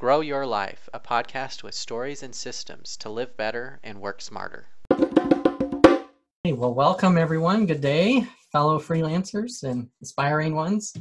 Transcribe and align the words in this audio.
Grow 0.00 0.22
Your 0.22 0.46
Life, 0.46 0.88
a 0.94 0.98
podcast 0.98 1.62
with 1.62 1.74
stories 1.74 2.22
and 2.22 2.34
systems 2.34 2.96
to 2.96 3.10
live 3.10 3.36
better 3.36 3.80
and 3.84 4.00
work 4.00 4.22
smarter. 4.22 4.68
Hey, 6.42 6.54
well, 6.54 6.72
welcome 6.72 7.18
everyone. 7.18 7.66
Good 7.66 7.82
day, 7.82 8.26
fellow 8.50 8.78
freelancers 8.78 9.62
and 9.62 9.90
aspiring 10.00 10.54
ones. 10.54 10.94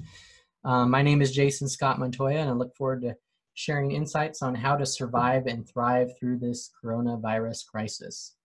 Um, 0.66 0.92
my 0.92 1.02
name 1.02 1.22
is 1.22 1.32
Jason 1.32 1.70
Scott 1.70 1.98
Montoya, 1.98 2.40
and 2.40 2.50
I 2.50 2.52
look 2.52 2.76
forward 2.76 3.02
to 3.04 3.16
sharing 3.54 3.94
insights 3.94 4.42
on 4.42 4.54
how 4.54 4.76
to 4.76 4.86
survive 4.86 5.48
and 5.48 5.66
thrive 5.66 6.10
through 6.20 6.40
this 6.40 6.70
coronavirus 6.84 7.68
crisis. 7.68 8.36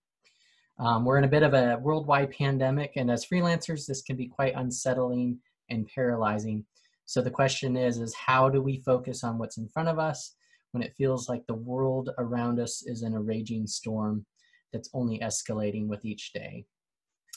Um, 0.78 1.04
we're 1.04 1.18
in 1.18 1.24
a 1.24 1.28
bit 1.28 1.42
of 1.42 1.54
a 1.54 1.80
worldwide 1.82 2.30
pandemic, 2.30 2.92
and 2.94 3.10
as 3.10 3.26
freelancers, 3.26 3.88
this 3.88 4.02
can 4.02 4.14
be 4.14 4.28
quite 4.28 4.54
unsettling 4.54 5.40
and 5.68 5.90
paralyzing. 5.92 6.64
So 7.06 7.20
the 7.22 7.28
question 7.28 7.76
is, 7.76 7.98
is 7.98 8.14
how 8.14 8.48
do 8.48 8.62
we 8.62 8.76
focus 8.86 9.24
on 9.24 9.36
what's 9.36 9.58
in 9.58 9.66
front 9.66 9.88
of 9.88 9.98
us 9.98 10.36
when 10.74 10.82
it 10.82 10.96
feels 10.98 11.28
like 11.28 11.46
the 11.46 11.54
world 11.54 12.10
around 12.18 12.58
us 12.58 12.82
is 12.84 13.04
in 13.04 13.14
a 13.14 13.22
raging 13.22 13.64
storm 13.64 14.26
that's 14.72 14.90
only 14.92 15.20
escalating 15.20 15.86
with 15.86 16.04
each 16.04 16.32
day? 16.32 16.66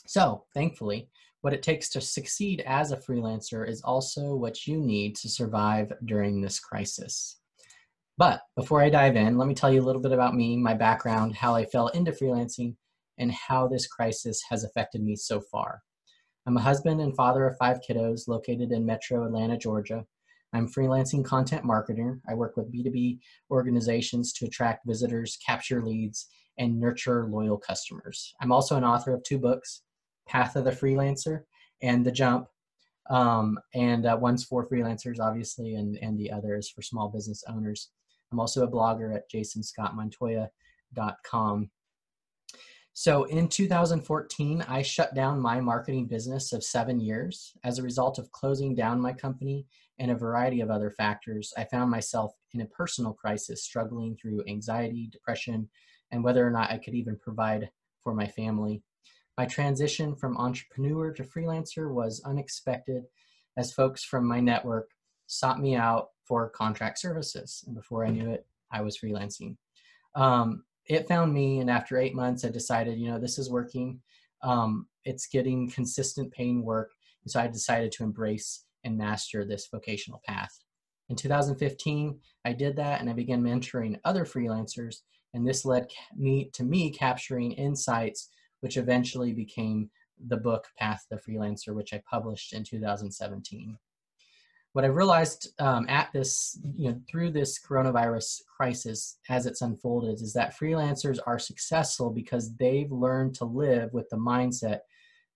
So 0.07 0.45
thankfully, 0.55 1.07
what 1.41 1.53
it 1.53 1.61
takes 1.61 1.87
to 1.89 2.01
succeed 2.01 2.63
as 2.65 2.91
a 2.91 2.97
freelancer 2.97 3.69
is 3.69 3.83
also 3.83 4.33
what 4.33 4.65
you 4.65 4.79
need 4.79 5.15
to 5.17 5.29
survive 5.29 5.93
during 6.05 6.41
this 6.41 6.59
crisis. 6.59 7.39
But 8.17 8.41
before 8.55 8.81
I 8.81 8.89
dive 8.89 9.15
in, 9.15 9.37
let 9.37 9.47
me 9.47 9.53
tell 9.53 9.71
you 9.71 9.83
a 9.83 9.85
little 9.85 10.01
bit 10.01 10.11
about 10.11 10.33
me, 10.33 10.57
my 10.57 10.73
background, 10.73 11.35
how 11.35 11.53
I 11.53 11.65
fell 11.65 11.89
into 11.89 12.11
freelancing, 12.11 12.75
and 13.19 13.31
how 13.31 13.67
this 13.67 13.85
crisis 13.85 14.41
has 14.49 14.63
affected 14.63 15.03
me 15.03 15.15
so 15.15 15.39
far. 15.39 15.83
I'm 16.47 16.57
a 16.57 16.61
husband 16.61 17.01
and 17.01 17.15
father 17.15 17.45
of 17.45 17.57
five 17.57 17.77
kiddos 17.87 18.27
located 18.27 18.71
in 18.71 18.85
metro 18.85 19.25
Atlanta, 19.25 19.57
Georgia. 19.57 20.05
I'm 20.53 20.67
freelancing 20.67 21.25
content 21.25 21.63
marketer. 21.63 22.19
I 22.27 22.33
work 22.33 22.57
with 22.57 22.71
B2B 22.71 23.19
organizations 23.51 24.33
to 24.33 24.45
attract 24.45 24.87
visitors, 24.87 25.37
capture 25.45 25.83
leads, 25.83 26.27
and 26.57 26.79
nurture 26.79 27.27
loyal 27.27 27.57
customers. 27.57 28.33
I'm 28.41 28.51
also 28.51 28.77
an 28.77 28.83
author 28.83 29.13
of 29.13 29.23
two 29.23 29.39
books, 29.39 29.83
Path 30.27 30.55
of 30.55 30.65
the 30.65 30.71
Freelancer 30.71 31.43
and 31.81 32.05
The 32.05 32.11
Jump. 32.11 32.47
Um, 33.09 33.57
and 33.73 34.05
uh, 34.05 34.17
one's 34.19 34.43
for 34.43 34.67
freelancers, 34.67 35.19
obviously, 35.19 35.75
and, 35.75 35.97
and 36.01 36.19
the 36.19 36.29
other 36.31 36.57
is 36.57 36.69
for 36.69 36.81
small 36.81 37.07
business 37.09 37.43
owners. 37.47 37.91
I'm 38.31 38.39
also 38.39 38.63
a 38.63 38.67
blogger 38.67 39.15
at 39.15 39.29
jasonscottmontoya.com. 39.31 41.69
So 42.99 43.25
in 43.25 43.47
2014, 43.47 44.65
I 44.67 44.81
shut 44.81 45.13
down 45.13 45.39
my 45.39 45.61
marketing 45.61 46.07
business 46.07 46.51
of 46.51 46.63
seven 46.63 46.99
years. 46.99 47.53
As 47.63 47.77
a 47.77 47.83
result 47.83 48.17
of 48.17 48.31
closing 48.31 48.73
down 48.73 48.99
my 48.99 49.13
company 49.13 49.67
and 49.99 50.09
a 50.09 50.15
variety 50.15 50.61
of 50.61 50.71
other 50.71 50.89
factors, 50.89 51.53
I 51.55 51.65
found 51.65 51.91
myself 51.91 52.33
in 52.55 52.61
a 52.61 52.65
personal 52.65 53.13
crisis, 53.13 53.63
struggling 53.63 54.17
through 54.19 54.45
anxiety, 54.47 55.09
depression, 55.11 55.69
and 56.09 56.23
whether 56.23 56.43
or 56.43 56.49
not 56.49 56.71
I 56.71 56.79
could 56.79 56.95
even 56.95 57.19
provide 57.19 57.69
for 58.03 58.15
my 58.15 58.25
family. 58.25 58.81
My 59.37 59.45
transition 59.45 60.15
from 60.15 60.35
entrepreneur 60.35 61.13
to 61.13 61.23
freelancer 61.23 61.93
was 61.93 62.23
unexpected 62.25 63.03
as 63.57 63.71
folks 63.71 64.03
from 64.03 64.25
my 64.25 64.39
network 64.39 64.89
sought 65.27 65.59
me 65.59 65.75
out 65.75 66.07
for 66.25 66.49
contract 66.49 66.97
services. 66.97 67.63
And 67.67 67.75
before 67.75 68.07
I 68.07 68.09
knew 68.09 68.31
it, 68.31 68.47
I 68.71 68.81
was 68.81 68.97
freelancing. 68.97 69.55
Um, 70.15 70.63
it 70.87 71.07
found 71.07 71.33
me 71.33 71.59
and 71.59 71.69
after 71.69 71.97
eight 71.97 72.15
months 72.15 72.45
i 72.45 72.49
decided 72.49 72.97
you 72.97 73.09
know 73.09 73.19
this 73.19 73.37
is 73.37 73.49
working. 73.49 74.01
Um, 74.43 74.87
it's 75.03 75.25
getting 75.25 75.69
consistent 75.69 76.31
paying 76.31 76.63
work 76.63 76.91
and 77.23 77.31
so 77.31 77.39
i 77.39 77.47
decided 77.47 77.91
to 77.93 78.03
embrace 78.03 78.65
and 78.83 78.97
master 78.97 79.43
this 79.43 79.67
vocational 79.71 80.21
path. 80.25 80.51
In 81.09 81.15
2015 81.15 82.19
i 82.45 82.53
did 82.53 82.75
that 82.75 83.01
and 83.01 83.09
i 83.09 83.13
began 83.13 83.41
mentoring 83.41 83.99
other 84.05 84.25
freelancers 84.25 84.97
and 85.33 85.47
this 85.47 85.65
led 85.65 85.87
me 86.15 86.49
to 86.53 86.63
me 86.63 86.91
capturing 86.91 87.51
insights 87.53 88.29
which 88.61 88.77
eventually 88.77 89.33
became 89.33 89.89
the 90.27 90.37
book 90.37 90.65
path 90.77 91.05
the 91.09 91.17
freelancer 91.17 91.73
which 91.73 91.93
i 91.93 92.01
published 92.09 92.53
in 92.53 92.63
2017 92.63 93.77
what 94.77 94.85
I 94.85 94.89
realized 94.89 95.55
um, 95.57 95.87
at 95.89 96.13
this, 96.13 96.59
you 96.75 96.91
know, 96.91 97.01
through 97.09 97.31
this 97.31 97.57
coronavirus 97.59 98.43
crisis 98.45 99.17
as 99.27 99.47
it's 99.47 99.63
unfolded 99.63 100.21
is 100.21 100.33
that 100.33 100.55
freelancers 100.55 101.17
are 101.25 101.39
successful 101.39 102.11
because 102.11 102.55
they've 102.57 102.91
learned 102.91 103.33
to 103.37 103.45
live 103.45 103.91
with 103.91 104.07
the 104.11 104.17
mindset 104.17 104.81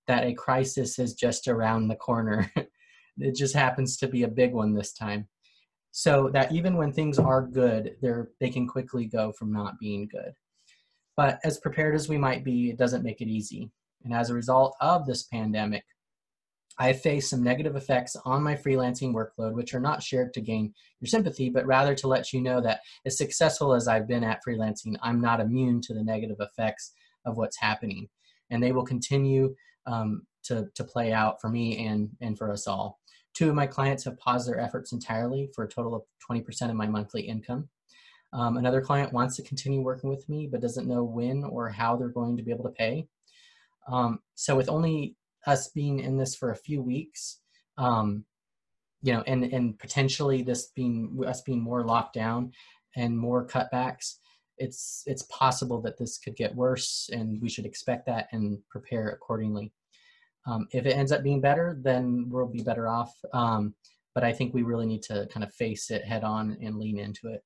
that 0.05 0.25
a 0.25 0.35
crisis 0.35 0.99
is 0.99 1.15
just 1.15 1.47
around 1.47 1.87
the 1.87 1.95
corner. 1.95 2.53
it 3.17 3.35
just 3.35 3.55
happens 3.55 3.97
to 3.97 4.07
be 4.07 4.21
a 4.21 4.27
big 4.27 4.53
one 4.53 4.75
this 4.75 4.93
time. 4.93 5.27
So 5.89 6.29
that 6.33 6.51
even 6.51 6.77
when 6.77 6.93
things 6.93 7.17
are 7.17 7.41
good, 7.41 7.95
they're, 7.99 8.29
they 8.39 8.51
can 8.51 8.67
quickly 8.67 9.07
go 9.07 9.31
from 9.31 9.51
not 9.51 9.79
being 9.79 10.07
good. 10.07 10.33
But 11.17 11.39
as 11.43 11.57
prepared 11.57 11.95
as 11.95 12.07
we 12.07 12.19
might 12.19 12.43
be, 12.43 12.69
it 12.69 12.77
doesn't 12.77 13.03
make 13.03 13.21
it 13.21 13.27
easy. 13.27 13.71
And 14.03 14.13
as 14.13 14.29
a 14.29 14.35
result 14.35 14.75
of 14.81 15.07
this 15.07 15.23
pandemic, 15.23 15.83
I 16.79 16.93
face 16.93 17.29
some 17.29 17.43
negative 17.43 17.75
effects 17.75 18.15
on 18.25 18.43
my 18.43 18.55
freelancing 18.55 19.13
workload, 19.13 19.53
which 19.53 19.73
are 19.73 19.79
not 19.79 20.01
shared 20.01 20.33
to 20.33 20.41
gain 20.41 20.73
your 20.99 21.07
sympathy, 21.07 21.49
but 21.49 21.65
rather 21.65 21.93
to 21.95 22.07
let 22.07 22.33
you 22.33 22.41
know 22.41 22.61
that 22.61 22.81
as 23.05 23.17
successful 23.17 23.73
as 23.73 23.87
I've 23.87 24.07
been 24.07 24.23
at 24.23 24.41
freelancing, 24.45 24.95
I'm 25.01 25.21
not 25.21 25.39
immune 25.39 25.81
to 25.81 25.93
the 25.93 26.03
negative 26.03 26.37
effects 26.39 26.93
of 27.25 27.37
what's 27.37 27.59
happening. 27.59 28.07
And 28.49 28.61
they 28.61 28.71
will 28.71 28.85
continue 28.85 29.55
um, 29.85 30.23
to, 30.43 30.67
to 30.75 30.83
play 30.83 31.13
out 31.13 31.39
for 31.41 31.49
me 31.49 31.85
and, 31.85 32.09
and 32.21 32.37
for 32.37 32.51
us 32.51 32.67
all. 32.67 32.99
Two 33.33 33.49
of 33.49 33.55
my 33.55 33.67
clients 33.67 34.03
have 34.05 34.17
paused 34.17 34.47
their 34.47 34.59
efforts 34.59 34.91
entirely 34.91 35.49
for 35.55 35.63
a 35.63 35.69
total 35.69 35.95
of 35.95 36.03
20% 36.29 36.69
of 36.69 36.75
my 36.75 36.87
monthly 36.87 37.21
income. 37.21 37.69
Um, 38.33 38.57
another 38.57 38.81
client 38.81 39.13
wants 39.13 39.35
to 39.37 39.43
continue 39.43 39.81
working 39.81 40.09
with 40.09 40.27
me, 40.29 40.47
but 40.47 40.61
doesn't 40.61 40.87
know 40.87 41.03
when 41.03 41.43
or 41.43 41.69
how 41.69 41.95
they're 41.95 42.09
going 42.09 42.37
to 42.37 42.43
be 42.43 42.51
able 42.51 42.63
to 42.63 42.71
pay. 42.71 43.07
Um, 43.87 44.19
so 44.35 44.55
with 44.55 44.69
only 44.69 45.15
us 45.47 45.69
being 45.69 45.99
in 45.99 46.17
this 46.17 46.35
for 46.35 46.51
a 46.51 46.55
few 46.55 46.81
weeks, 46.81 47.39
um, 47.77 48.25
you 49.01 49.13
know, 49.13 49.23
and 49.27 49.43
and 49.45 49.77
potentially 49.79 50.41
this 50.41 50.67
being 50.75 51.19
us 51.25 51.41
being 51.41 51.61
more 51.61 51.83
locked 51.83 52.13
down 52.13 52.51
and 52.95 53.17
more 53.17 53.47
cutbacks, 53.47 54.15
it's 54.57 55.03
it's 55.05 55.23
possible 55.23 55.81
that 55.81 55.97
this 55.97 56.17
could 56.17 56.35
get 56.35 56.55
worse, 56.55 57.09
and 57.11 57.41
we 57.41 57.49
should 57.49 57.65
expect 57.65 58.05
that 58.05 58.27
and 58.31 58.59
prepare 58.69 59.09
accordingly. 59.09 59.71
Um, 60.47 60.67
if 60.71 60.85
it 60.85 60.95
ends 60.95 61.11
up 61.11 61.23
being 61.23 61.41
better, 61.41 61.79
then 61.81 62.27
we'll 62.29 62.47
be 62.47 62.63
better 62.63 62.87
off. 62.87 63.13
Um, 63.33 63.75
but 64.13 64.23
I 64.23 64.33
think 64.33 64.53
we 64.53 64.63
really 64.63 64.85
need 64.85 65.03
to 65.03 65.27
kind 65.31 65.43
of 65.43 65.53
face 65.53 65.89
it 65.91 66.03
head 66.03 66.23
on 66.23 66.57
and 66.61 66.77
lean 66.77 66.99
into 66.99 67.27
it. 67.29 67.43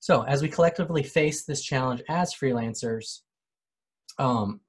So 0.00 0.22
as 0.22 0.42
we 0.42 0.48
collectively 0.48 1.02
face 1.02 1.44
this 1.44 1.62
challenge 1.62 2.02
as 2.08 2.34
freelancers, 2.34 3.20
um, 4.18 4.60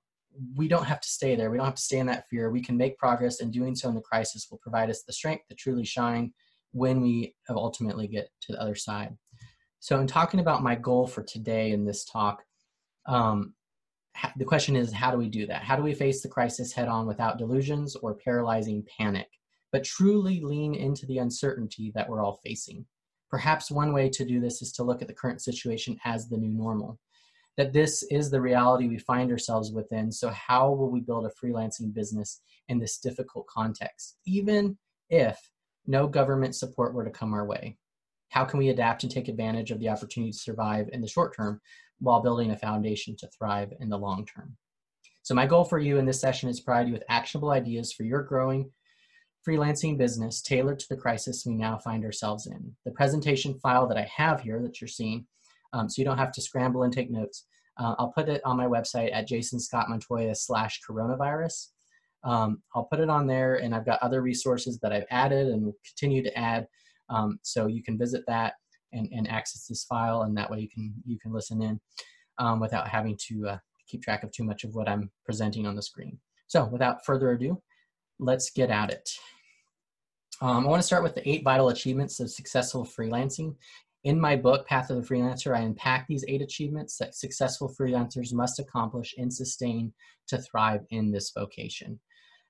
we 0.56 0.68
don't 0.68 0.86
have 0.86 1.02
to 1.02 1.08
stay 1.08 1.36
there. 1.36 1.52
We 1.52 1.58
don't 1.58 1.66
have 1.66 1.76
to 1.76 1.82
stay 1.82 2.00
in 2.00 2.08
that 2.08 2.28
fear. 2.30 2.50
We 2.50 2.62
can 2.62 2.78
make 2.78 2.98
progress, 2.98 3.40
and 3.40 3.52
doing 3.52 3.76
so 3.76 3.90
in 3.90 3.96
the 3.96 4.02
crisis 4.02 4.48
will 4.50 4.60
provide 4.60 4.90
us 4.90 5.04
the 5.04 5.14
strength 5.14 5.48
to 5.50 5.56
truly 5.56 5.86
shine 5.86 6.34
when 6.72 7.02
we 7.02 7.36
ultimately 7.50 8.08
get 8.08 8.30
to 8.42 8.54
the 8.54 8.62
other 8.62 8.76
side. 8.76 9.16
So, 9.80 10.00
in 10.00 10.08
talking 10.08 10.40
about 10.40 10.64
my 10.64 10.76
goal 10.76 11.08
for 11.08 11.24
today 11.24 11.72
in 11.72 11.86
this 11.86 12.06
talk, 12.06 12.44
um, 13.08 13.54
the 14.38 14.46
question 14.46 14.76
is 14.76 14.92
how 14.92 15.12
do 15.12 15.18
we 15.18 15.28
do 15.28 15.48
that? 15.48 15.64
How 15.64 15.76
do 15.76 15.84
we 15.84 15.94
face 15.94 16.22
the 16.22 16.30
crisis 16.30 16.74
head 16.74 16.88
on 16.88 17.08
without 17.08 17.38
delusions 17.38 17.96
or 17.96 18.16
paralyzing 18.16 18.86
panic, 18.98 19.28
but 19.72 19.84
truly 19.84 20.42
lean 20.42 20.76
into 20.76 21.06
the 21.06 21.18
uncertainty 21.18 21.92
that 21.96 22.08
we're 22.08 22.24
all 22.24 22.40
facing? 22.44 22.86
Perhaps 23.30 23.72
one 23.72 23.94
way 23.94 24.10
to 24.10 24.26
do 24.26 24.40
this 24.40 24.62
is 24.62 24.74
to 24.74 24.84
look 24.84 25.02
at 25.02 25.08
the 25.08 25.14
current 25.14 25.42
situation 25.42 25.98
as 26.06 26.28
the 26.28 26.38
new 26.38 26.52
normal 26.52 27.00
that 27.58 27.74
this 27.74 28.04
is 28.04 28.30
the 28.30 28.42
reality 28.42 28.88
we 28.88 28.98
find 28.98 29.32
ourselves 29.32 29.72
within. 29.72 30.12
So, 30.12 30.30
how 30.30 30.72
will 30.72 30.90
we 30.90 31.02
build 31.02 31.26
a 31.26 31.46
freelancing 31.46 31.94
business 31.94 32.42
in 32.70 32.80
this 32.80 32.98
difficult 32.98 33.48
context, 33.48 34.18
even 34.26 34.78
if 35.10 35.38
no 35.86 36.08
government 36.08 36.56
support 36.56 36.94
were 36.94 37.06
to 37.06 37.12
come 37.12 37.34
our 37.34 37.46
way? 37.46 37.78
How 38.30 38.46
can 38.46 38.60
we 38.60 38.70
adapt 38.70 39.04
and 39.04 39.12
take 39.12 39.28
advantage 39.28 39.72
of 39.72 39.80
the 39.80 39.90
opportunity 39.90 40.32
to 40.32 40.38
survive 40.38 40.90
in 40.94 41.02
the 41.02 41.08
short 41.08 41.36
term 41.36 41.60
while 42.00 42.22
building 42.22 42.52
a 42.52 42.58
foundation 42.58 43.16
to 43.18 43.30
thrive 43.38 43.74
in 43.80 43.90
the 43.90 43.98
long 43.98 44.26
term? 44.26 44.56
So, 45.24 45.36
my 45.36 45.46
goal 45.46 45.66
for 45.66 45.80
you 45.80 45.98
in 45.98 46.06
this 46.06 46.22
session 46.22 46.50
is 46.50 46.62
provide 46.62 46.88
you 46.88 46.94
with 46.94 47.04
actionable 47.10 47.52
ideas 47.52 47.92
for 47.92 48.04
your 48.04 48.24
growing 48.24 48.72
freelancing 49.48 49.98
business 49.98 50.42
tailored 50.42 50.80
to 50.80 50.86
the 50.90 50.98
crisis 50.98 51.46
we 51.46 51.56
now 51.56 51.78
find 51.78 52.06
ourselves 52.06 52.48
in. 52.48 52.76
The 52.86 52.92
presentation 52.92 53.60
file 53.60 53.88
that 53.88 53.98
I 53.98 54.08
have 54.16 54.42
here 54.42 54.62
that 54.62 54.80
you're 54.80 54.88
seeing 54.88 55.26
um, 55.74 55.90
so 55.90 56.02
you 56.02 56.06
don't 56.06 56.18
have 56.18 56.32
to 56.34 56.42
scramble 56.42 56.84
and 56.84 56.94
take 56.94 57.12
notes. 57.12 57.46
Uh, 57.78 57.96
I'll 57.98 58.12
put 58.12 58.30
it 58.30 58.42
on 58.44 58.58
my 58.58 58.66
website 58.66 59.14
at 59.14 59.28
jasonscottmontoya 59.28 60.36
slash 60.36 60.82
coronavirus. 60.88 61.68
Um, 62.24 62.62
I'll 62.76 62.84
put 62.86 63.00
it 63.00 63.10
on 63.10 63.26
there 63.26 63.56
and 63.56 63.74
I've 63.74 63.86
got 63.86 64.02
other 64.02 64.22
resources 64.22 64.78
that 64.80 64.94
I've 64.94 65.06
added 65.10 65.48
and 65.48 65.66
will 65.66 65.78
continue 65.86 66.22
to 66.24 66.38
add. 66.38 66.68
Um, 67.10 67.40
so 67.42 67.68
you 67.68 67.82
can 67.82 67.98
visit 67.98 68.24
that 68.28 68.54
and, 68.94 69.10
and 69.12 69.28
access 69.30 69.66
this 69.68 69.86
file 69.86 70.24
and 70.24 70.38
that 70.38 70.50
way 70.50 70.60
you 70.60 70.70
can, 70.70 70.94
you 71.06 71.18
can 71.20 71.34
listen 71.34 71.62
in 71.62 71.80
um, 72.38 72.60
without 72.60 72.88
having 72.88 73.18
to 73.28 73.50
uh, 73.50 73.58
keep 73.88 74.04
track 74.04 74.24
of 74.24 74.32
too 74.32 74.44
much 74.44 74.64
of 74.64 74.76
what 74.76 74.88
I'm 74.88 75.10
presenting 75.26 75.66
on 75.66 75.76
the 75.76 75.82
screen. 75.82 76.20
So 76.48 76.66
without 76.66 77.06
further 77.06 77.32
ado, 77.32 77.62
let's 78.20 78.52
get 78.52 78.70
at 78.70 78.92
it. 78.92 79.10
Um, 80.42 80.66
I 80.66 80.70
want 80.70 80.82
to 80.82 80.86
start 80.86 81.04
with 81.04 81.16
the 81.16 81.28
eight 81.28 81.44
vital 81.44 81.70
achievements 81.70 82.20
of 82.20 82.30
successful 82.30 82.86
freelancing 82.86 83.56
In 84.04 84.20
my 84.20 84.36
book, 84.36 84.66
Path 84.66 84.90
of 84.90 84.98
the 84.98 85.08
Freelancer, 85.08 85.56
I 85.56 85.62
unpack 85.62 86.08
these 86.08 86.26
eight 86.28 86.42
achievements 86.42 86.98
that 86.98 87.14
successful 87.14 87.74
freelancers 87.80 88.34
must 88.34 88.60
accomplish 88.60 89.14
and 89.18 89.32
sustain 89.32 89.94
to 90.28 90.40
thrive 90.40 90.82
in 90.90 91.12
this 91.12 91.32
vocation. 91.38 92.00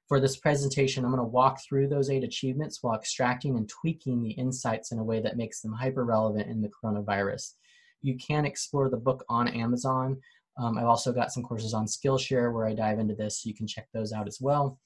For 0.07 0.21
this 0.21 0.37
presentation, 0.37 1.03
I'm 1.03 1.11
going 1.11 1.23
to 1.23 1.27
walk 1.27 1.61
through 1.61 1.89
those 1.89 2.09
eight 2.09 2.23
achievements 2.23 2.79
while 2.81 2.97
extracting 2.97 3.57
and 3.57 3.67
tweaking 3.67 4.23
the 4.23 4.31
insights 4.31 4.93
in 4.93 4.99
a 4.99 5.03
way 5.03 5.21
that 5.21 5.35
makes 5.35 5.61
them 5.61 5.73
hyper 5.73 6.05
relevant 6.05 6.49
in 6.49 6.61
the 6.61 6.69
coronavirus. 6.69 7.55
You 8.01 8.17
can 8.17 8.45
explore 8.45 8.89
the 8.89 8.97
book 8.97 9.25
on 9.27 9.49
Amazon. 9.49 10.17
Um, 10.57 10.77
I've 10.77 10.85
also 10.85 11.11
got 11.11 11.33
some 11.33 11.43
courses 11.43 11.73
on 11.73 11.85
Skillshare 11.85 12.53
where 12.53 12.67
I 12.67 12.73
dive 12.73 12.99
into 12.99 13.15
this. 13.15 13.41
So 13.41 13.49
you 13.49 13.55
can 13.55 13.67
check 13.67 13.87
those 13.93 14.13
out 14.13 14.27
as 14.27 14.39
well. 14.39 14.79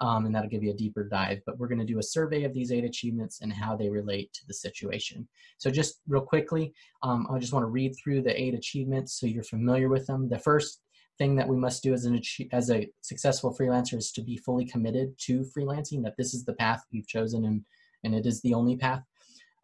Um, 0.00 0.24
and 0.24 0.34
that'll 0.34 0.48
give 0.48 0.62
you 0.62 0.70
a 0.70 0.76
deeper 0.76 1.04
dive. 1.04 1.40
But 1.44 1.58
we're 1.58 1.68
going 1.68 1.80
to 1.80 1.84
do 1.84 1.98
a 1.98 2.02
survey 2.02 2.44
of 2.44 2.54
these 2.54 2.72
eight 2.72 2.84
achievements 2.84 3.40
and 3.42 3.52
how 3.52 3.76
they 3.76 3.90
relate 3.90 4.32
to 4.32 4.46
the 4.46 4.54
situation. 4.54 5.28
So 5.58 5.70
just 5.70 6.00
real 6.08 6.22
quickly, 6.22 6.72
um, 7.02 7.26
I 7.30 7.38
just 7.38 7.52
want 7.52 7.64
to 7.64 7.70
read 7.70 7.94
through 8.02 8.22
the 8.22 8.40
eight 8.40 8.54
achievements 8.54 9.18
so 9.20 9.26
you're 9.26 9.42
familiar 9.42 9.88
with 9.88 10.06
them. 10.06 10.28
The 10.28 10.38
first 10.38 10.80
thing 11.20 11.36
that 11.36 11.46
we 11.46 11.56
must 11.56 11.82
do 11.82 11.92
as 11.92 12.06
an 12.06 12.20
as 12.50 12.70
a 12.70 12.88
successful 13.02 13.54
freelancer 13.54 13.98
is 13.98 14.10
to 14.12 14.22
be 14.22 14.38
fully 14.38 14.64
committed 14.64 15.18
to 15.26 15.44
freelancing. 15.56 16.02
That 16.02 16.16
this 16.16 16.32
is 16.32 16.44
the 16.44 16.54
path 16.54 16.82
we've 16.92 17.06
chosen 17.06 17.44
and 17.44 17.62
and 18.02 18.14
it 18.14 18.26
is 18.26 18.40
the 18.40 18.54
only 18.54 18.76
path. 18.76 19.02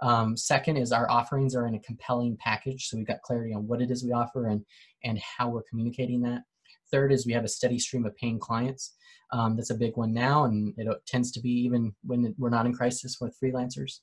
Um, 0.02 0.36
second 0.36 0.76
is 0.76 0.92
our 0.92 1.10
offerings 1.10 1.56
are 1.56 1.66
in 1.66 1.74
a 1.74 1.80
compelling 1.80 2.36
package, 2.36 2.88
so 2.88 2.98
we've 2.98 3.06
got 3.06 3.22
clarity 3.22 3.54
on 3.54 3.66
what 3.66 3.80
it 3.80 3.90
is 3.90 4.04
we 4.04 4.12
offer 4.12 4.48
and 4.48 4.64
and 5.02 5.18
how 5.18 5.48
we're 5.48 5.62
communicating 5.62 6.20
that. 6.22 6.42
Third 6.90 7.12
is 7.12 7.26
we 7.26 7.32
have 7.32 7.44
a 7.44 7.48
steady 7.48 7.78
stream 7.78 8.06
of 8.06 8.16
paying 8.16 8.38
clients. 8.38 8.94
Um, 9.32 9.56
that's 9.56 9.70
a 9.70 9.74
big 9.74 9.96
one 9.96 10.12
now, 10.12 10.44
and 10.44 10.72
it 10.76 10.88
tends 11.06 11.32
to 11.32 11.40
be 11.40 11.50
even 11.50 11.94
when 12.04 12.34
we're 12.38 12.50
not 12.50 12.66
in 12.66 12.72
crisis 12.72 13.18
with 13.20 13.36
freelancers. 13.42 14.00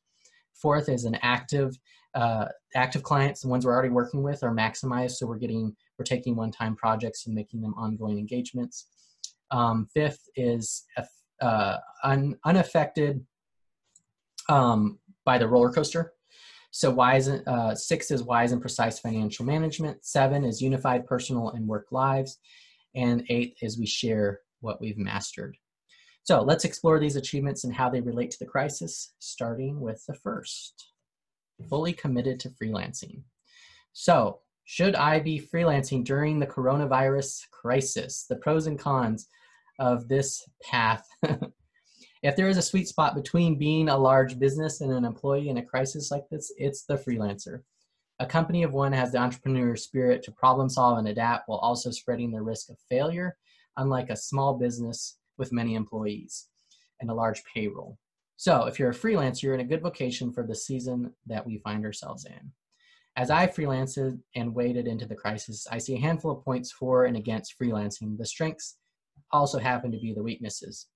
Fourth 0.53 0.89
is 0.89 1.06
an 1.06 1.15
active 1.21 1.77
uh, 2.13 2.45
active 2.75 3.01
clients. 3.01 3.41
The 3.41 3.47
ones 3.47 3.65
we're 3.65 3.74
already 3.74 3.89
working 3.89 4.21
with 4.21 4.44
are 4.44 4.53
maximized, 4.53 5.12
so 5.12 5.25
we're 5.25 5.38
getting 5.38 5.75
we're 5.97 6.06
taking 6.06 6.35
one-time 6.35 6.75
projects 6.75 7.25
and 7.25 7.35
making 7.35 7.62
them 7.62 7.74
ongoing 7.75 8.19
engagements. 8.19 8.88
Um, 9.51 9.88
fifth 9.94 10.21
is 10.36 10.86
uh, 11.41 11.77
un, 12.03 12.36
unaffected 12.45 13.25
um, 14.50 15.00
by 15.25 15.38
the 15.38 15.47
roller 15.47 15.71
coaster. 15.71 16.13
So 16.71 16.89
wise, 16.89 17.29
uh, 17.29 17.75
six 17.75 18.09
is 18.09 18.24
wise 18.24 18.51
and 18.51 18.59
precise 18.59 18.97
financial 19.00 19.45
management. 19.45 20.03
Seven 20.03 20.44
is 20.44 20.62
unified 20.62 21.06
personal 21.06 21.50
and 21.51 21.68
work 21.68 21.88
lives. 21.91 22.39
And 22.95 23.25
eight 23.30 23.56
is 23.62 23.80
we 23.80 23.86
share 23.86 24.42
what 24.62 24.80
we've 24.80 24.98
mastered. 24.98 25.57
So 26.24 26.42
let's 26.42 26.63
explore 26.63 27.00
these 27.00 27.18
achievements 27.18 27.66
and 27.66 27.74
how 27.74 27.90
they 27.90 28.00
relate 28.00 28.31
to 28.31 28.40
the 28.40 28.50
crisis, 28.50 29.13
starting 29.19 29.81
with 29.81 30.04
the 30.07 30.13
first, 30.13 30.92
fully 31.69 31.92
committed 31.92 32.40
to 32.42 32.50
freelancing. 32.50 33.24
So 33.92 34.40
should 34.63 34.95
I 34.95 35.19
be 35.19 35.42
freelancing 35.42 36.06
during 36.06 36.40
the 36.40 36.48
coronavirus 36.48 37.50
crisis? 37.51 38.25
The 38.30 38.38
pros 38.38 38.68
and 38.68 38.80
cons 38.80 39.28
of 39.80 40.07
this 40.07 40.48
path. 40.62 41.06
if 42.24 42.36
there 42.38 42.48
is 42.48 42.57
a 42.57 42.62
sweet 42.62 42.88
spot 42.88 43.16
between 43.16 43.60
being 43.60 43.89
a 43.89 43.98
large 43.98 44.39
business 44.39 44.80
and 44.80 44.94
an 44.94 45.04
employee 45.04 45.50
in 45.50 45.57
a 45.57 45.66
crisis 45.66 46.10
like 46.10 46.24
this, 46.31 46.54
it's 46.57 46.86
the 46.86 46.96
freelancer. 46.96 47.63
A 48.24 48.25
company 48.25 48.64
of 48.64 48.72
one 48.72 48.94
has 48.94 49.12
the 49.12 49.18
entrepreneur 49.18 49.75
spirit 49.75 50.24
to 50.24 50.31
problem 50.31 50.70
solve 50.70 50.98
and 50.98 51.10
adapt 51.10 51.50
while 51.50 51.60
also 51.60 51.92
spreading 51.92 52.31
the 52.31 52.42
risk 52.42 52.70
of 52.70 52.78
failure, 52.90 53.36
unlike 53.75 54.10
a 54.10 54.16
small 54.16 54.54
business 54.54 55.18
with 55.38 55.52
many 55.52 55.75
employees 55.75 56.48
and 57.02 57.10
a 57.10 57.14
large 57.14 57.44
payroll. 57.44 57.98
So, 58.38 58.64
if 58.64 58.80
you're 58.80 58.92
a 58.92 58.96
freelancer, 58.96 59.44
you're 59.44 59.56
in 59.56 59.60
a 59.60 59.66
good 59.66 59.81
vocation 59.81 60.31
for 60.31 60.48
the 60.48 60.56
season 60.56 61.12
that 61.25 61.46
we 61.46 61.58
find 61.58 61.84
ourselves 61.84 62.24
in. 62.24 62.54
As 63.18 63.30
I 63.30 63.46
freelanced 63.46 64.18
and 64.38 64.56
waded 64.56 64.88
into 64.88 65.06
the 65.06 65.16
crisis, 65.16 65.68
I 65.70 65.78
see 65.78 65.96
a 65.96 66.00
handful 66.00 66.31
of 66.31 66.46
points 66.46 66.72
for 66.72 67.04
and 67.04 67.18
against 67.18 67.60
freelancing. 67.62 68.18
The 68.18 68.25
strengths 68.25 68.78
also 69.34 69.60
happen 69.60 69.92
to 69.92 70.00
be 70.00 70.14
the 70.14 70.24
weaknesses. 70.24 70.88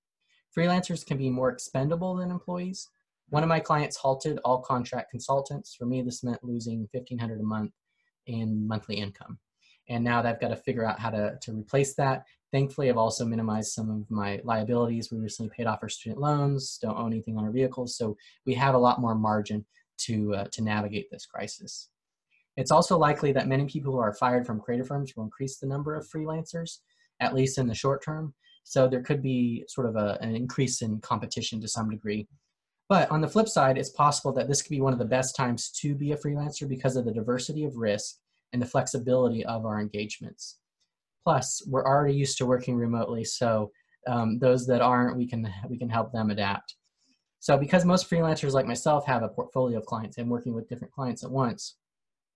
Freelancers 0.57 1.05
can 1.05 1.17
be 1.17 1.29
more 1.29 1.51
expendable 1.51 2.15
than 2.15 2.31
employees. 2.31 2.87
One 3.29 3.43
of 3.43 3.49
my 3.49 3.59
clients 3.59 3.97
halted 3.97 4.39
all 4.45 4.61
contract 4.61 5.11
consultants. 5.11 5.75
For 5.75 5.85
me, 5.85 6.01
this 6.01 6.23
meant 6.23 6.43
losing 6.43 6.87
1500 6.91 7.39
a 7.39 7.43
month 7.43 7.71
in 8.25 8.67
monthly 8.67 8.95
income. 8.95 9.39
And 9.89 10.03
now 10.03 10.21
they've 10.21 10.39
got 10.39 10.49
to 10.49 10.55
figure 10.55 10.85
out 10.85 10.99
how 10.99 11.09
to, 11.09 11.37
to 11.41 11.53
replace 11.53 11.95
that. 11.95 12.23
Thankfully, 12.51 12.89
I've 12.89 12.97
also 12.97 13.25
minimized 13.25 13.71
some 13.71 13.89
of 13.89 14.09
my 14.09 14.39
liabilities. 14.43 15.11
We 15.11 15.17
recently 15.17 15.51
paid 15.55 15.67
off 15.67 15.79
our 15.81 15.89
student 15.89 16.21
loans, 16.21 16.77
don't 16.81 16.97
own 16.97 17.11
anything 17.11 17.37
on 17.37 17.43
our 17.43 17.51
vehicles, 17.51 17.97
so 17.97 18.15
we 18.45 18.53
have 18.55 18.75
a 18.75 18.79
lot 18.79 19.01
more 19.01 19.15
margin 19.15 19.65
to, 19.99 20.35
uh, 20.35 20.45
to 20.51 20.63
navigate 20.63 21.07
this 21.11 21.25
crisis. 21.25 21.89
It's 22.55 22.71
also 22.71 22.97
likely 22.97 23.31
that 23.33 23.47
many 23.47 23.65
people 23.65 23.93
who 23.93 23.99
are 23.99 24.13
fired 24.13 24.45
from 24.45 24.59
creative 24.59 24.87
firms 24.87 25.13
will 25.15 25.25
increase 25.25 25.59
the 25.59 25.67
number 25.67 25.95
of 25.95 26.07
freelancers, 26.07 26.79
at 27.19 27.33
least 27.33 27.57
in 27.57 27.67
the 27.67 27.75
short 27.75 28.03
term. 28.03 28.33
So 28.63 28.87
there 28.87 29.03
could 29.03 29.21
be 29.21 29.63
sort 29.67 29.87
of 29.87 29.95
a, 29.95 30.17
an 30.21 30.35
increase 30.35 30.81
in 30.81 30.99
competition 30.99 31.61
to 31.61 31.67
some 31.67 31.89
degree. 31.89 32.27
But 32.89 33.11
on 33.11 33.21
the 33.21 33.27
flip 33.27 33.49
side, 33.49 33.77
it's 33.77 33.89
possible 33.89 34.31
that 34.33 34.47
this 34.47 34.61
could 34.61 34.69
be 34.69 34.81
one 34.81 34.93
of 34.93 34.99
the 34.99 35.05
best 35.05 35.35
times 35.35 35.69
to 35.81 35.93
be 35.93 36.13
a 36.13 36.17
freelancer 36.17 36.67
because 36.67 36.95
of 36.95 37.05
the 37.05 37.13
diversity 37.13 37.65
of 37.65 37.75
risk 37.75 38.15
and 38.53 38.61
the 38.61 38.65
flexibility 38.65 39.45
of 39.45 39.65
our 39.65 39.81
engagements. 39.81 40.59
Plus, 41.23 41.61
we're 41.67 41.85
already 41.85 42.15
used 42.15 42.37
to 42.37 42.45
working 42.45 42.77
remotely, 42.77 43.25
so 43.25 43.71
um, 44.07 44.39
those 44.39 44.65
that 44.67 44.81
aren't, 44.81 45.17
we 45.17 45.27
can 45.27 45.53
we 45.69 45.77
can 45.77 45.89
help 45.89 46.13
them 46.13 46.29
adapt. 46.29 46.75
So, 47.39 47.57
because 47.57 47.83
most 47.83 48.09
freelancers 48.09 48.53
like 48.53 48.65
myself 48.65 49.05
have 49.05 49.23
a 49.23 49.27
portfolio 49.27 49.77
of 49.79 49.85
clients 49.85 50.17
and 50.17 50.29
working 50.29 50.53
with 50.53 50.69
different 50.69 50.93
clients 50.93 51.25
at 51.25 51.31
once, 51.31 51.75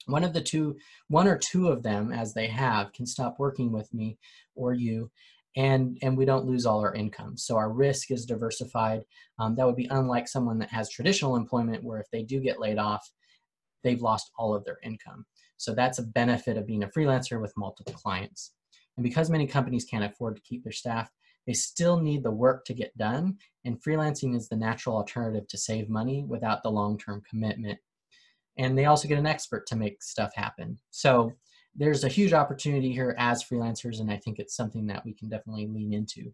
one 0.07 0.25
of 0.25 0.33
the 0.33 0.41
two, 0.41 0.77
one 1.07 1.27
or 1.27 1.37
two 1.37 1.69
of 1.69 1.83
them, 1.83 2.11
as 2.11 2.33
they 2.33 2.47
have, 2.47 2.91
can 2.91 3.05
stop 3.05 3.39
working 3.39 3.71
with 3.71 3.93
me 3.93 4.17
or 4.55 4.73
you, 4.73 5.09
and 5.55 5.97
and 6.01 6.17
we 6.17 6.25
don't 6.25 6.45
lose 6.45 6.65
all 6.65 6.79
our 6.79 6.93
income. 6.95 7.37
So 7.37 7.57
our 7.57 7.71
risk 7.71 8.11
is 8.11 8.25
diversified. 8.25 9.03
Um, 9.39 9.55
that 9.55 9.65
would 9.65 9.75
be 9.75 9.89
unlike 9.91 10.27
someone 10.27 10.59
that 10.59 10.69
has 10.69 10.89
traditional 10.89 11.35
employment, 11.35 11.83
where 11.83 11.99
if 11.99 12.09
they 12.11 12.23
do 12.23 12.39
get 12.39 12.59
laid 12.59 12.77
off, 12.77 13.09
they've 13.83 14.01
lost 14.01 14.31
all 14.37 14.53
of 14.53 14.63
their 14.63 14.77
income. 14.83 15.25
So 15.57 15.73
that's 15.73 15.99
a 15.99 16.03
benefit 16.03 16.57
of 16.57 16.65
being 16.65 16.83
a 16.83 16.87
freelancer 16.87 17.39
with 17.39 17.53
multiple 17.57 17.93
clients. 17.93 18.53
And 18.97 19.03
because 19.03 19.29
many 19.29 19.45
companies 19.45 19.85
can't 19.85 20.03
afford 20.03 20.35
to 20.35 20.41
keep 20.41 20.63
their 20.63 20.71
staff, 20.71 21.09
they 21.47 21.53
still 21.53 21.99
need 21.99 22.23
the 22.23 22.31
work 22.31 22.65
to 22.65 22.73
get 22.73 22.97
done. 22.97 23.37
And 23.65 23.81
freelancing 23.81 24.35
is 24.35 24.47
the 24.47 24.55
natural 24.55 24.95
alternative 24.95 25.47
to 25.49 25.57
save 25.57 25.89
money 25.89 26.23
without 26.27 26.63
the 26.63 26.71
long 26.71 26.97
term 26.97 27.21
commitment. 27.29 27.79
And 28.57 28.77
they 28.77 28.85
also 28.85 29.07
get 29.07 29.17
an 29.17 29.25
expert 29.25 29.65
to 29.67 29.75
make 29.75 30.03
stuff 30.03 30.31
happen. 30.35 30.77
So 30.91 31.33
there's 31.75 32.03
a 32.03 32.09
huge 32.09 32.33
opportunity 32.33 32.91
here 32.91 33.15
as 33.17 33.43
freelancers, 33.43 33.99
and 33.99 34.11
I 34.11 34.17
think 34.17 34.39
it's 34.39 34.55
something 34.55 34.87
that 34.87 35.05
we 35.05 35.13
can 35.13 35.29
definitely 35.29 35.67
lean 35.67 35.93
into. 35.93 36.33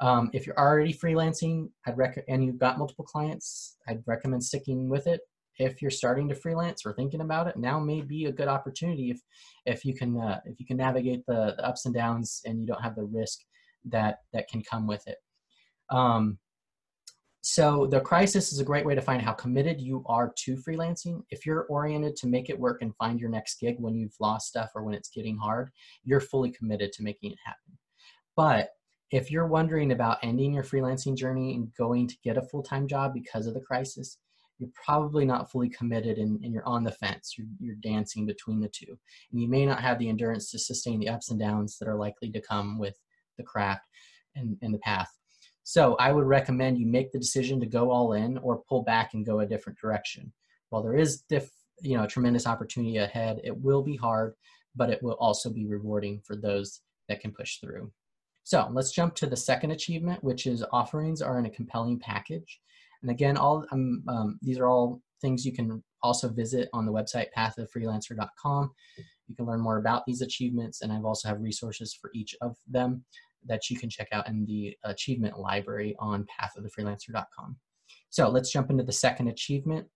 Um, 0.00 0.30
if 0.32 0.46
you're 0.46 0.58
already 0.58 0.94
freelancing, 0.94 1.70
I'd 1.86 1.98
rec- 1.98 2.24
and 2.28 2.44
you've 2.44 2.58
got 2.58 2.78
multiple 2.78 3.04
clients, 3.04 3.76
I'd 3.86 4.02
recommend 4.06 4.44
sticking 4.44 4.88
with 4.88 5.06
it 5.06 5.20
if 5.60 5.82
you're 5.82 5.90
starting 5.90 6.28
to 6.28 6.34
freelance 6.34 6.86
or 6.86 6.94
thinking 6.94 7.20
about 7.20 7.46
it, 7.46 7.56
now 7.56 7.78
may 7.78 8.00
be 8.00 8.24
a 8.24 8.32
good 8.32 8.48
opportunity 8.48 9.10
if 9.10 9.20
if 9.66 9.84
you 9.84 9.94
can 9.94 10.18
uh, 10.18 10.40
if 10.46 10.58
you 10.58 10.66
can 10.66 10.78
navigate 10.78 11.24
the, 11.26 11.54
the, 11.56 11.64
ups 11.64 11.84
and 11.84 11.94
downs 11.94 12.40
and 12.46 12.60
you 12.60 12.66
don't 12.66 12.82
have 12.82 12.96
the 12.96 13.04
risk 13.04 13.40
that 13.84 14.20
that 14.32 14.48
can 14.48 14.62
come 14.62 14.86
with 14.86 15.06
it. 15.06 15.18
Um, 15.90 16.38
so 17.42 17.86
the 17.86 18.00
crisis 18.00 18.52
is 18.52 18.60
a 18.60 18.64
great 18.64 18.84
way 18.84 18.94
to 18.94 19.00
find 19.00 19.22
how 19.22 19.32
committed 19.32 19.80
you 19.80 20.04
are 20.06 20.32
to 20.44 20.56
freelancing. 20.56 21.22
If 21.30 21.46
you're 21.46 21.64
oriented 21.70 22.16
to 22.16 22.26
make 22.26 22.50
it 22.50 22.58
work 22.58 22.82
and 22.82 22.94
find 22.96 23.18
your 23.18 23.30
next 23.30 23.60
gig 23.60 23.76
when 23.78 23.94
you've 23.94 24.16
lost 24.20 24.48
stuff 24.48 24.70
or 24.74 24.84
when 24.84 24.94
it's 24.94 25.08
getting 25.08 25.38
hard, 25.38 25.70
you're 26.04 26.20
fully 26.20 26.50
committed 26.50 26.92
to 26.92 27.02
making 27.02 27.32
it 27.32 27.38
happen. 27.44 27.78
But 28.36 28.70
if 29.10 29.30
you're 29.30 29.46
wondering 29.46 29.92
about 29.92 30.18
ending 30.22 30.52
your 30.52 30.62
freelancing 30.62 31.16
journey 31.16 31.54
and 31.54 31.74
going 31.76 32.08
to 32.08 32.16
get 32.22 32.36
a 32.36 32.42
full-time 32.42 32.86
job 32.86 33.12
because 33.14 33.46
of 33.46 33.54
the 33.54 33.60
crisis, 33.60 34.18
you're 34.58 34.70
probably 34.84 35.24
not 35.24 35.50
fully 35.50 35.70
committed 35.70 36.18
and, 36.18 36.44
and 36.44 36.52
you're 36.52 36.68
on 36.68 36.84
the 36.84 36.92
fence. 36.92 37.34
You're, 37.36 37.46
you're 37.58 37.76
dancing 37.76 38.26
between 38.26 38.60
the 38.60 38.68
two. 38.68 38.98
And 39.32 39.40
you 39.40 39.48
may 39.48 39.64
not 39.64 39.80
have 39.80 39.98
the 39.98 40.08
endurance 40.10 40.50
to 40.50 40.58
sustain 40.58 41.00
the 41.00 41.08
ups 41.08 41.30
and 41.30 41.40
downs 41.40 41.78
that 41.78 41.88
are 41.88 41.96
likely 41.96 42.30
to 42.32 42.40
come 42.40 42.78
with 42.78 42.96
the 43.38 43.44
craft 43.44 43.86
and, 44.36 44.58
and 44.60 44.74
the 44.74 44.78
path. 44.78 45.10
So 45.70 45.94
I 46.00 46.10
would 46.10 46.26
recommend 46.26 46.78
you 46.78 46.86
make 46.86 47.12
the 47.12 47.18
decision 47.20 47.60
to 47.60 47.66
go 47.66 47.92
all 47.92 48.14
in 48.14 48.38
or 48.38 48.64
pull 48.68 48.82
back 48.82 49.14
and 49.14 49.24
go 49.24 49.38
a 49.38 49.46
different 49.46 49.78
direction. 49.78 50.32
While 50.70 50.82
there 50.82 50.96
is 50.96 51.20
diff, 51.28 51.48
you 51.80 51.96
know, 51.96 52.08
tremendous 52.08 52.44
opportunity 52.44 52.96
ahead, 52.96 53.40
it 53.44 53.56
will 53.56 53.80
be 53.80 53.94
hard, 53.94 54.34
but 54.74 54.90
it 54.90 55.00
will 55.00 55.16
also 55.20 55.48
be 55.48 55.68
rewarding 55.68 56.22
for 56.26 56.34
those 56.34 56.80
that 57.08 57.20
can 57.20 57.30
push 57.30 57.58
through. 57.58 57.92
So 58.42 58.68
let's 58.72 58.90
jump 58.90 59.14
to 59.14 59.28
the 59.28 59.36
second 59.36 59.70
achievement, 59.70 60.24
which 60.24 60.48
is 60.48 60.64
offerings 60.72 61.22
are 61.22 61.38
in 61.38 61.46
a 61.46 61.50
compelling 61.50 62.00
package. 62.00 62.60
And 63.02 63.10
again, 63.12 63.36
all 63.36 63.64
um, 63.70 64.02
um, 64.08 64.40
these 64.42 64.58
are 64.58 64.66
all 64.66 65.00
things 65.20 65.46
you 65.46 65.52
can 65.52 65.84
also 66.02 66.28
visit 66.30 66.68
on 66.72 66.84
the 66.84 66.92
website 66.92 67.26
pathoffreelancer.com. 67.38 68.72
You 69.28 69.36
can 69.36 69.46
learn 69.46 69.60
more 69.60 69.78
about 69.78 70.04
these 70.04 70.20
achievements, 70.20 70.82
and 70.82 70.92
I've 70.92 71.04
also 71.04 71.28
have 71.28 71.40
resources 71.40 71.94
for 71.94 72.10
each 72.12 72.34
of 72.40 72.56
them 72.68 73.04
that 73.46 73.70
you 73.70 73.78
can 73.78 73.90
check 73.90 74.08
out 74.12 74.28
in 74.28 74.44
the 74.44 74.76
achievement 74.84 75.38
library 75.38 75.96
on 75.98 76.26
pathofthefreelancer.com. 76.40 77.56
So 78.10 78.28
let's 78.28 78.52
jump 78.52 78.70
into 78.70 78.84
the 78.84 78.92
second 78.92 79.28
achievement. 79.28 79.86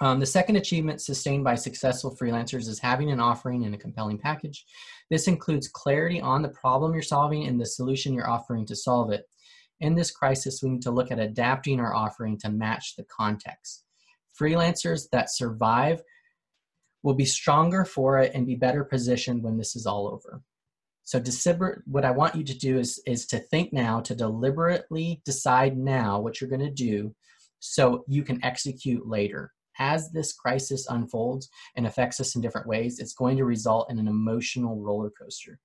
Um, 0.00 0.20
the 0.20 0.26
second 0.26 0.56
achievement 0.56 1.00
sustained 1.00 1.44
by 1.44 1.54
successful 1.54 2.16
freelancers 2.16 2.68
is 2.68 2.78
having 2.78 3.10
an 3.10 3.20
offering 3.20 3.64
and 3.64 3.74
a 3.74 3.78
compelling 3.78 4.18
package. 4.18 4.64
This 5.10 5.28
includes 5.28 5.68
clarity 5.68 6.20
on 6.20 6.42
the 6.42 6.48
problem 6.48 6.92
you're 6.92 7.02
solving 7.02 7.46
and 7.46 7.60
the 7.60 7.66
solution 7.66 8.14
you're 8.14 8.30
offering 8.30 8.64
to 8.66 8.76
solve 8.76 9.10
it. 9.10 9.24
In 9.80 9.94
this 9.94 10.10
crisis, 10.10 10.60
we 10.62 10.70
need 10.70 10.82
to 10.82 10.90
look 10.90 11.10
at 11.10 11.18
adapting 11.18 11.78
our 11.78 11.94
offering 11.94 12.38
to 12.38 12.50
match 12.50 12.94
the 12.96 13.04
context. 13.04 13.84
Freelancers 14.40 15.08
that 15.12 15.30
survive 15.30 16.02
will 17.02 17.14
be 17.14 17.24
stronger 17.24 17.84
for 17.84 18.18
it 18.18 18.32
and 18.34 18.46
be 18.46 18.54
better 18.54 18.84
positioned 18.84 19.42
when 19.42 19.58
this 19.58 19.76
is 19.76 19.86
all 19.86 20.08
over. 20.08 20.40
So 21.04 21.20
what 21.86 22.04
I 22.04 22.10
want 22.10 22.36
you 22.36 22.44
to 22.44 22.56
do 22.56 22.78
is, 22.78 23.02
is 23.06 23.26
to 23.26 23.38
think 23.38 23.72
now, 23.72 24.00
to 24.00 24.14
deliberately 24.14 25.20
decide 25.24 25.76
now 25.76 26.20
what 26.20 26.40
you're 26.40 26.50
going 26.50 26.60
to 26.60 26.70
do 26.70 27.14
so 27.58 28.04
you 28.08 28.22
can 28.22 28.42
execute 28.44 29.06
later 29.06 29.52
as 29.78 30.10
this 30.10 30.32
crisis 30.32 30.86
unfolds 30.88 31.48
and 31.76 31.86
affects 31.86 32.20
us 32.20 32.34
in 32.34 32.42
different 32.42 32.66
ways, 32.66 32.98
it's 32.98 33.14
going 33.14 33.36
to 33.36 33.44
result 33.44 33.90
in 33.90 33.98
an 33.98 34.08
emotional 34.08 34.80
roller 34.80 35.10
coaster. 35.10 35.58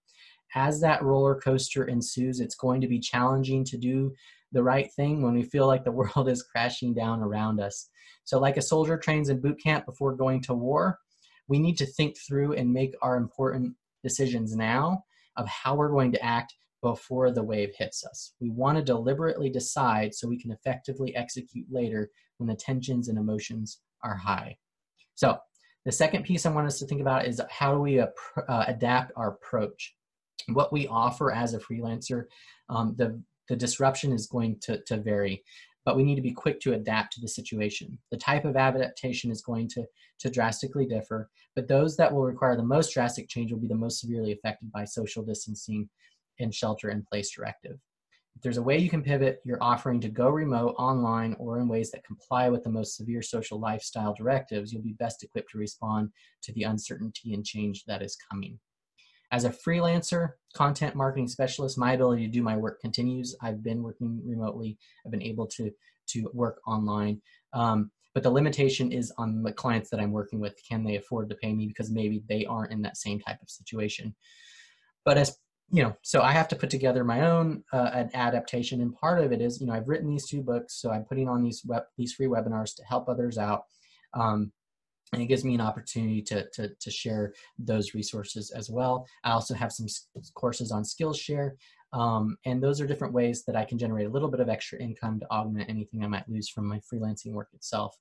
As 0.55 0.79
that 0.81 1.03
roller 1.03 1.39
coaster 1.39 1.85
ensues, 1.85 2.39
it's 2.39 2.55
going 2.55 2.81
to 2.81 2.87
be 2.87 2.99
challenging 2.99 3.63
to 3.65 3.77
do 3.77 4.13
the 4.53 4.63
right 4.63 4.89
thing 4.93 5.21
when 5.21 5.33
we 5.33 5.43
feel 5.43 5.67
like 5.67 5.83
the 5.83 5.91
world 5.99 6.29
is 6.29 6.43
crashing 6.43 6.93
down 6.93 7.21
around 7.21 7.59
us. 7.59 7.89
So, 8.23 8.39
like 8.39 8.57
a 8.57 8.61
soldier 8.61 8.97
trains 8.97 9.29
in 9.29 9.41
boot 9.41 9.61
camp 9.61 9.85
before 9.85 10.15
going 10.15 10.41
to 10.43 10.53
war, 10.53 10.99
we 11.47 11.59
need 11.59 11.77
to 11.77 11.85
think 11.85 12.17
through 12.17 12.53
and 12.53 12.71
make 12.71 12.95
our 13.01 13.17
important 13.17 13.73
decisions 14.03 14.55
now 14.55 15.03
of 15.37 15.47
how 15.47 15.75
we're 15.75 15.91
going 15.91 16.11
to 16.11 16.23
act 16.23 16.53
before 16.81 17.31
the 17.31 17.43
wave 17.43 17.71
hits 17.77 18.05
us. 18.05 18.33
We 18.39 18.49
want 18.49 18.77
to 18.77 18.83
deliberately 18.83 19.49
decide 19.49 20.13
so 20.13 20.27
we 20.27 20.39
can 20.39 20.51
effectively 20.51 21.15
execute 21.15 21.65
later 21.71 22.09
when 22.37 22.47
the 22.47 22.55
tensions 22.55 23.07
and 23.07 23.17
emotions 23.17 23.79
are 24.03 24.15
high. 24.15 24.57
So 25.15 25.37
the 25.85 25.91
second 25.91 26.23
piece 26.23 26.45
I 26.45 26.51
want 26.51 26.67
us 26.67 26.79
to 26.79 26.85
think 26.85 27.01
about 27.01 27.25
is 27.25 27.41
how 27.49 27.73
do 27.73 27.79
we 27.79 27.99
uh, 27.99 28.07
adapt 28.47 29.11
our 29.15 29.29
approach? 29.29 29.95
What 30.49 30.71
we 30.71 30.87
offer 30.87 31.31
as 31.31 31.53
a 31.53 31.59
freelancer, 31.59 32.25
um, 32.69 32.95
the, 32.97 33.21
the 33.49 33.55
disruption 33.55 34.11
is 34.11 34.27
going 34.27 34.59
to, 34.61 34.81
to 34.83 34.97
vary, 34.97 35.43
but 35.87 35.95
we 35.95 36.03
need 36.03 36.15
to 36.15 36.21
be 36.21 36.33
quick 36.33 36.59
to 36.59 36.73
adapt 36.73 37.13
to 37.13 37.21
the 37.21 37.29
situation. 37.29 37.97
The 38.11 38.17
type 38.17 38.43
of 38.43 38.57
adaptation 38.57 39.31
is 39.31 39.41
going 39.41 39.69
to, 39.69 39.85
to 40.19 40.29
drastically 40.29 40.85
differ, 40.85 41.29
but 41.55 41.69
those 41.69 41.95
that 41.95 42.13
will 42.13 42.25
require 42.25 42.57
the 42.57 42.61
most 42.61 42.93
drastic 42.93 43.29
change 43.29 43.53
will 43.53 43.61
be 43.61 43.69
the 43.69 43.73
most 43.73 44.01
severely 44.01 44.33
affected 44.33 44.69
by 44.69 44.83
social 44.83 45.23
distancing 45.23 45.87
and 46.41 46.53
shelter 46.53 46.89
in 46.89 47.05
place 47.09 47.31
directive. 47.31 47.77
If 48.35 48.41
there's 48.41 48.57
a 48.57 48.61
way 48.61 48.77
you 48.77 48.89
can 48.89 49.01
pivot 49.01 49.39
your 49.45 49.59
offering 49.63 50.01
to 50.01 50.09
go 50.09 50.27
remote, 50.27 50.75
online, 50.77 51.37
or 51.39 51.57
in 51.57 51.69
ways 51.69 51.89
that 51.91 52.03
comply 52.03 52.49
with 52.49 52.65
the 52.65 52.69
most 52.69 52.97
severe 52.97 53.21
social 53.21 53.57
lifestyle 53.57 54.13
directives, 54.13 54.73
you'll 54.73 54.83
be 54.83 54.91
best 54.99 55.23
equipped 55.23 55.51
to 55.51 55.57
respond 55.57 56.09
to 56.41 56.51
the 56.51 56.63
uncertainty 56.63 57.33
and 57.33 57.45
change 57.45 57.85
that 57.85 58.01
is 58.01 58.17
coming. 58.29 58.59
As 59.31 59.43
a 59.43 59.49
freelancer, 59.49 60.31
content 60.53 60.95
marketing 60.95 61.27
specialist, 61.27 61.77
my 61.77 61.93
ability 61.93 62.25
to 62.25 62.31
do 62.31 62.41
my 62.41 62.55
work 62.55 62.79
continues. 62.79 63.35
I've 63.41 63.63
been 63.63 63.83
working 63.83 64.21
remotely. 64.25 64.77
I've 65.05 65.11
been 65.11 65.21
able 65.21 65.47
to, 65.47 65.71
to 66.07 66.29
work 66.33 66.61
online. 66.65 67.21
Um, 67.53 67.91
but 68.13 68.23
the 68.23 68.31
limitation 68.31 68.91
is 68.91 69.13
on 69.17 69.43
the 69.43 69.51
clients 69.51 69.89
that 69.89 69.99
I'm 69.99 70.11
working 70.11 70.39
with. 70.39 70.55
Can 70.67 70.83
they 70.83 70.95
afford 70.95 71.29
to 71.29 71.35
pay 71.35 71.53
me 71.53 71.67
because 71.67 71.91
maybe 71.91 72.23
they 72.27 72.45
aren't 72.45 72.71
in 72.71 72.81
that 72.81 72.97
same 72.97 73.19
type 73.19 73.37
of 73.41 73.49
situation? 73.49 74.15
But 75.05 75.17
as 75.17 75.37
you 75.69 75.83
know, 75.83 75.95
so 76.01 76.21
I 76.21 76.31
have 76.31 76.47
to 76.47 76.55
put 76.55 76.69
together 76.69 77.03
my 77.03 77.27
own 77.27 77.63
uh, 77.73 78.05
adaptation, 78.13 78.81
and 78.81 78.95
part 78.95 79.19
of 79.19 79.31
it 79.33 79.41
is, 79.41 79.59
you 79.59 79.67
know, 79.67 79.73
I've 79.73 79.87
written 79.87 80.07
these 80.07 80.27
two 80.27 80.41
books, 80.41 80.81
so 80.81 80.91
I'm 80.91 81.03
putting 81.03 81.27
on 81.27 81.43
these 81.43 81.61
web 81.65 81.83
these 81.97 82.13
free 82.13 82.27
webinars 82.27 82.73
to 82.77 82.83
help 82.85 83.09
others 83.09 83.37
out, 83.37 83.63
um, 84.13 84.51
and 85.13 85.21
it 85.21 85.27
gives 85.27 85.43
me 85.43 85.55
an 85.55 85.61
opportunity 85.61 86.21
to 86.23 86.47
to 86.53 86.69
to 86.79 86.91
share 86.91 87.33
those 87.57 87.93
resources 87.93 88.51
as 88.51 88.69
well. 88.69 89.05
I 89.23 89.31
also 89.31 89.53
have 89.53 89.71
some 89.71 89.87
courses 90.35 90.71
on 90.71 90.83
Skillshare, 90.83 91.51
um, 91.93 92.37
and 92.45 92.61
those 92.61 92.81
are 92.81 92.87
different 92.87 93.13
ways 93.13 93.43
that 93.45 93.55
I 93.55 93.65
can 93.65 93.77
generate 93.77 94.07
a 94.07 94.11
little 94.11 94.29
bit 94.29 94.39
of 94.39 94.49
extra 94.49 94.79
income 94.79 95.19
to 95.19 95.31
augment 95.31 95.69
anything 95.69 96.03
I 96.03 96.07
might 96.07 96.29
lose 96.29 96.49
from 96.49 96.67
my 96.67 96.79
freelancing 96.91 97.31
work 97.33 97.49
itself. 97.53 97.95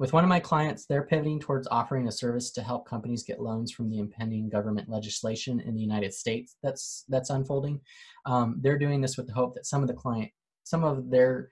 With 0.00 0.12
one 0.12 0.24
of 0.24 0.28
my 0.28 0.40
clients, 0.40 0.86
they're 0.86 1.06
pivoting 1.06 1.38
towards 1.38 1.68
offering 1.68 2.08
a 2.08 2.12
service 2.12 2.50
to 2.52 2.62
help 2.62 2.88
companies 2.88 3.22
get 3.22 3.40
loans 3.40 3.70
from 3.70 3.88
the 3.88 4.00
impending 4.00 4.48
government 4.48 4.88
legislation 4.88 5.60
in 5.60 5.74
the 5.74 5.80
United 5.80 6.12
States 6.12 6.56
that's 6.62 7.04
that's 7.08 7.30
unfolding. 7.30 7.80
Um, 8.26 8.58
they're 8.60 8.78
doing 8.78 9.00
this 9.00 9.16
with 9.16 9.28
the 9.28 9.34
hope 9.34 9.54
that 9.54 9.66
some 9.66 9.82
of 9.82 9.88
the 9.88 9.94
client, 9.94 10.30
some 10.64 10.82
of 10.82 11.10
their 11.10 11.50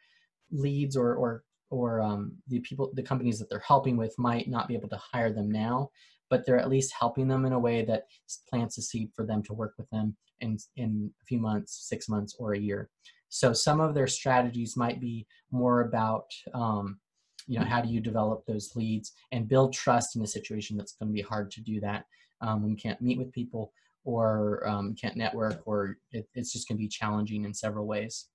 leads 0.51 0.97
or 0.97 1.15
or 1.15 1.45
or 1.73 2.03
um, 2.03 2.33
the 2.49 2.61
people, 2.61 2.91
the 2.95 3.03
companies 3.03 3.39
that 3.39 3.49
they're 3.49 3.65
helping 3.67 3.97
with 3.97 4.15
might 4.19 4.47
not 4.47 4.69
be 4.69 4.75
able 4.75 4.91
to 4.91 5.01
hire 5.13 5.33
them 5.33 5.51
now, 5.51 5.89
but 6.29 6.45
they're 6.45 6.59
at 6.59 6.69
least 6.69 6.93
helping 6.99 7.27
them 7.27 7.47
in 7.47 7.55
a 7.55 7.59
way 7.59 7.83
that 7.83 8.05
plants 8.49 8.77
a 8.77 8.83
seed 8.83 9.11
for 9.17 9.25
them 9.25 9.43
to 9.43 9.55
work 9.55 9.73
with 9.79 9.89
them 9.91 10.15
in 10.41 10.59
in 10.77 11.11
a 11.23 11.25
few 11.25 11.39
months, 11.39 11.89
six 11.89 12.09
months, 12.09 12.37
or 12.39 12.53
a 12.53 12.59
year. 12.59 12.91
So 13.31 13.55
some 13.55 13.81
of 13.81 13.95
their 13.95 14.07
strategies 14.07 14.77
might 14.77 15.01
be 15.01 15.27
more 15.51 15.81
about 15.81 16.27
um, 16.53 16.99
you 17.47 17.59
know 17.59 17.65
how 17.65 17.81
do 17.81 17.89
you 17.89 18.01
develop 18.01 18.45
those 18.47 18.77
leads 18.77 19.13
and 19.33 19.49
build 19.49 19.73
trust 19.73 20.15
in 20.15 20.23
a 20.23 20.27
situation 20.27 20.77
that's 20.77 20.93
going 20.93 21.09
to 21.09 21.15
be 21.15 21.23
hard 21.23 21.51
to 21.53 21.63
do 21.63 21.81
that 21.81 22.05
um, 22.43 22.63
when 22.63 22.71
you 22.71 22.77
can't 22.77 23.01
meet 23.01 23.19
with 23.19 23.33
people 23.33 23.73
or 24.05 24.67
um, 24.69 24.95
can't 24.95 25.17
network 25.17 25.63
or 25.65 25.97
it, 26.13 26.29
it's 26.35 26.53
just 26.53 26.69
going 26.69 26.77
to 26.77 26.83
be 26.83 26.89
challenging 26.89 27.45
in 27.45 27.55
several 27.55 27.87
ways 27.87 28.29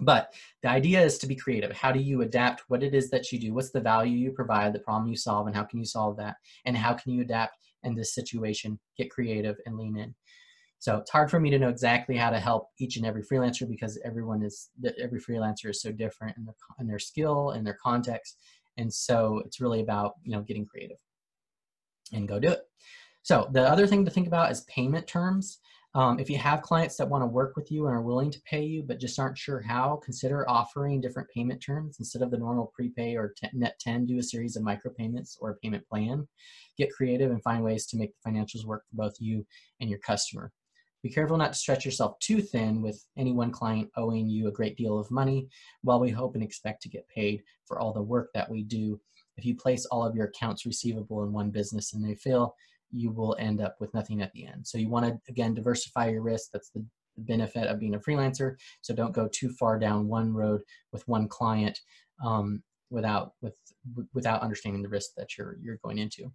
but 0.00 0.32
the 0.62 0.68
idea 0.68 1.00
is 1.00 1.18
to 1.18 1.26
be 1.26 1.34
creative. 1.34 1.72
How 1.72 1.92
do 1.92 2.00
you 2.00 2.22
adapt 2.22 2.64
what 2.68 2.82
it 2.82 2.94
is 2.94 3.10
that 3.10 3.32
you 3.32 3.38
do? 3.38 3.54
What's 3.54 3.70
the 3.70 3.80
value 3.80 4.16
you 4.16 4.32
provide 4.32 4.72
the 4.72 4.80
problem 4.80 5.10
you 5.10 5.16
solve 5.16 5.46
and 5.46 5.56
how 5.56 5.64
can 5.64 5.78
you 5.78 5.84
solve 5.84 6.16
that? 6.18 6.36
And 6.64 6.76
how 6.76 6.94
can 6.94 7.12
you 7.12 7.22
adapt 7.22 7.56
in 7.82 7.94
this 7.94 8.14
situation 8.14 8.78
get 8.96 9.10
creative 9.10 9.56
and 9.66 9.76
lean 9.76 9.96
in? 9.96 10.14
So 10.78 10.98
it's 10.98 11.10
hard 11.10 11.30
for 11.30 11.40
me 11.40 11.50
to 11.50 11.58
know 11.58 11.68
exactly 11.68 12.16
how 12.16 12.30
to 12.30 12.38
help 12.38 12.68
each 12.78 12.96
and 12.96 13.04
every 13.04 13.22
freelancer 13.22 13.68
because 13.68 13.98
everyone 14.04 14.42
is 14.42 14.70
every 15.02 15.20
freelancer 15.20 15.70
is 15.70 15.82
so 15.82 15.90
different 15.90 16.36
in 16.36 16.44
their 16.44 16.54
in 16.78 16.86
their 16.86 17.00
skill 17.00 17.50
and 17.50 17.66
their 17.66 17.76
context, 17.82 18.38
and 18.76 18.92
so 18.92 19.42
it's 19.44 19.60
really 19.60 19.80
about 19.80 20.14
you 20.22 20.30
know 20.30 20.42
getting 20.42 20.64
creative 20.64 20.98
and 22.12 22.28
go 22.28 22.38
do 22.38 22.50
it. 22.50 22.60
So 23.22 23.48
the 23.52 23.62
other 23.62 23.86
thing 23.86 24.04
to 24.04 24.10
think 24.10 24.28
about 24.28 24.52
is 24.52 24.60
payment 24.62 25.06
terms. 25.06 25.58
Um, 25.94 26.20
if 26.20 26.28
you 26.28 26.36
have 26.36 26.62
clients 26.62 26.96
that 26.96 27.08
want 27.08 27.22
to 27.22 27.26
work 27.26 27.56
with 27.56 27.72
you 27.72 27.86
and 27.86 27.96
are 27.96 28.02
willing 28.02 28.30
to 28.30 28.40
pay 28.42 28.62
you 28.62 28.82
but 28.82 29.00
just 29.00 29.18
aren't 29.18 29.38
sure 29.38 29.60
how, 29.60 29.96
consider 30.04 30.48
offering 30.48 31.00
different 31.00 31.30
payment 31.30 31.62
terms 31.62 31.96
instead 31.98 32.20
of 32.20 32.30
the 32.30 32.36
normal 32.36 32.72
prepay 32.74 33.16
or 33.16 33.34
net 33.54 33.78
10. 33.80 34.04
Do 34.04 34.18
a 34.18 34.22
series 34.22 34.56
of 34.56 34.62
micropayments 34.62 35.36
or 35.40 35.50
a 35.50 35.56
payment 35.56 35.88
plan. 35.88 36.28
Get 36.76 36.92
creative 36.92 37.30
and 37.30 37.42
find 37.42 37.64
ways 37.64 37.86
to 37.86 37.96
make 37.96 38.12
the 38.12 38.30
financials 38.30 38.66
work 38.66 38.84
for 38.88 38.96
both 38.96 39.14
you 39.18 39.46
and 39.80 39.88
your 39.88 39.98
customer. 40.00 40.52
Be 41.02 41.08
careful 41.08 41.36
not 41.36 41.52
to 41.52 41.58
stretch 41.58 41.84
yourself 41.84 42.18
too 42.18 42.42
thin 42.42 42.82
with 42.82 43.02
any 43.16 43.32
one 43.32 43.52
client 43.52 43.88
owing 43.96 44.28
you 44.28 44.48
a 44.48 44.52
great 44.52 44.76
deal 44.76 44.98
of 44.98 45.10
money 45.10 45.48
while 45.82 46.00
we 46.00 46.10
hope 46.10 46.34
and 46.34 46.42
expect 46.42 46.82
to 46.82 46.88
get 46.88 47.08
paid 47.08 47.42
for 47.66 47.78
all 47.78 47.92
the 47.92 48.02
work 48.02 48.30
that 48.34 48.50
we 48.50 48.64
do. 48.64 49.00
If 49.36 49.44
you 49.44 49.54
place 49.54 49.86
all 49.86 50.04
of 50.04 50.16
your 50.16 50.26
accounts 50.26 50.66
receivable 50.66 51.22
in 51.22 51.32
one 51.32 51.50
business 51.50 51.94
and 51.94 52.04
they 52.04 52.16
fail, 52.16 52.56
you 52.92 53.10
will 53.10 53.36
end 53.38 53.60
up 53.60 53.76
with 53.80 53.92
nothing 53.94 54.22
at 54.22 54.32
the 54.32 54.46
end. 54.46 54.66
So 54.66 54.78
you 54.78 54.88
want 54.88 55.06
to, 55.06 55.18
again, 55.28 55.54
diversify 55.54 56.08
your 56.08 56.22
risk. 56.22 56.50
That's 56.52 56.70
the 56.70 56.84
benefit 57.18 57.66
of 57.66 57.80
being 57.80 57.94
a 57.94 57.98
freelancer. 57.98 58.56
So 58.80 58.94
don't 58.94 59.12
go 59.12 59.28
too 59.30 59.50
far 59.50 59.78
down 59.78 60.08
one 60.08 60.32
road 60.32 60.62
with 60.92 61.06
one 61.08 61.28
client 61.28 61.78
um, 62.24 62.62
without, 62.90 63.32
with, 63.42 63.56
without 64.14 64.42
understanding 64.42 64.82
the 64.82 64.88
risk 64.88 65.10
that 65.16 65.36
you're, 65.36 65.56
you're 65.60 65.80
going 65.84 65.98
into. 65.98 66.32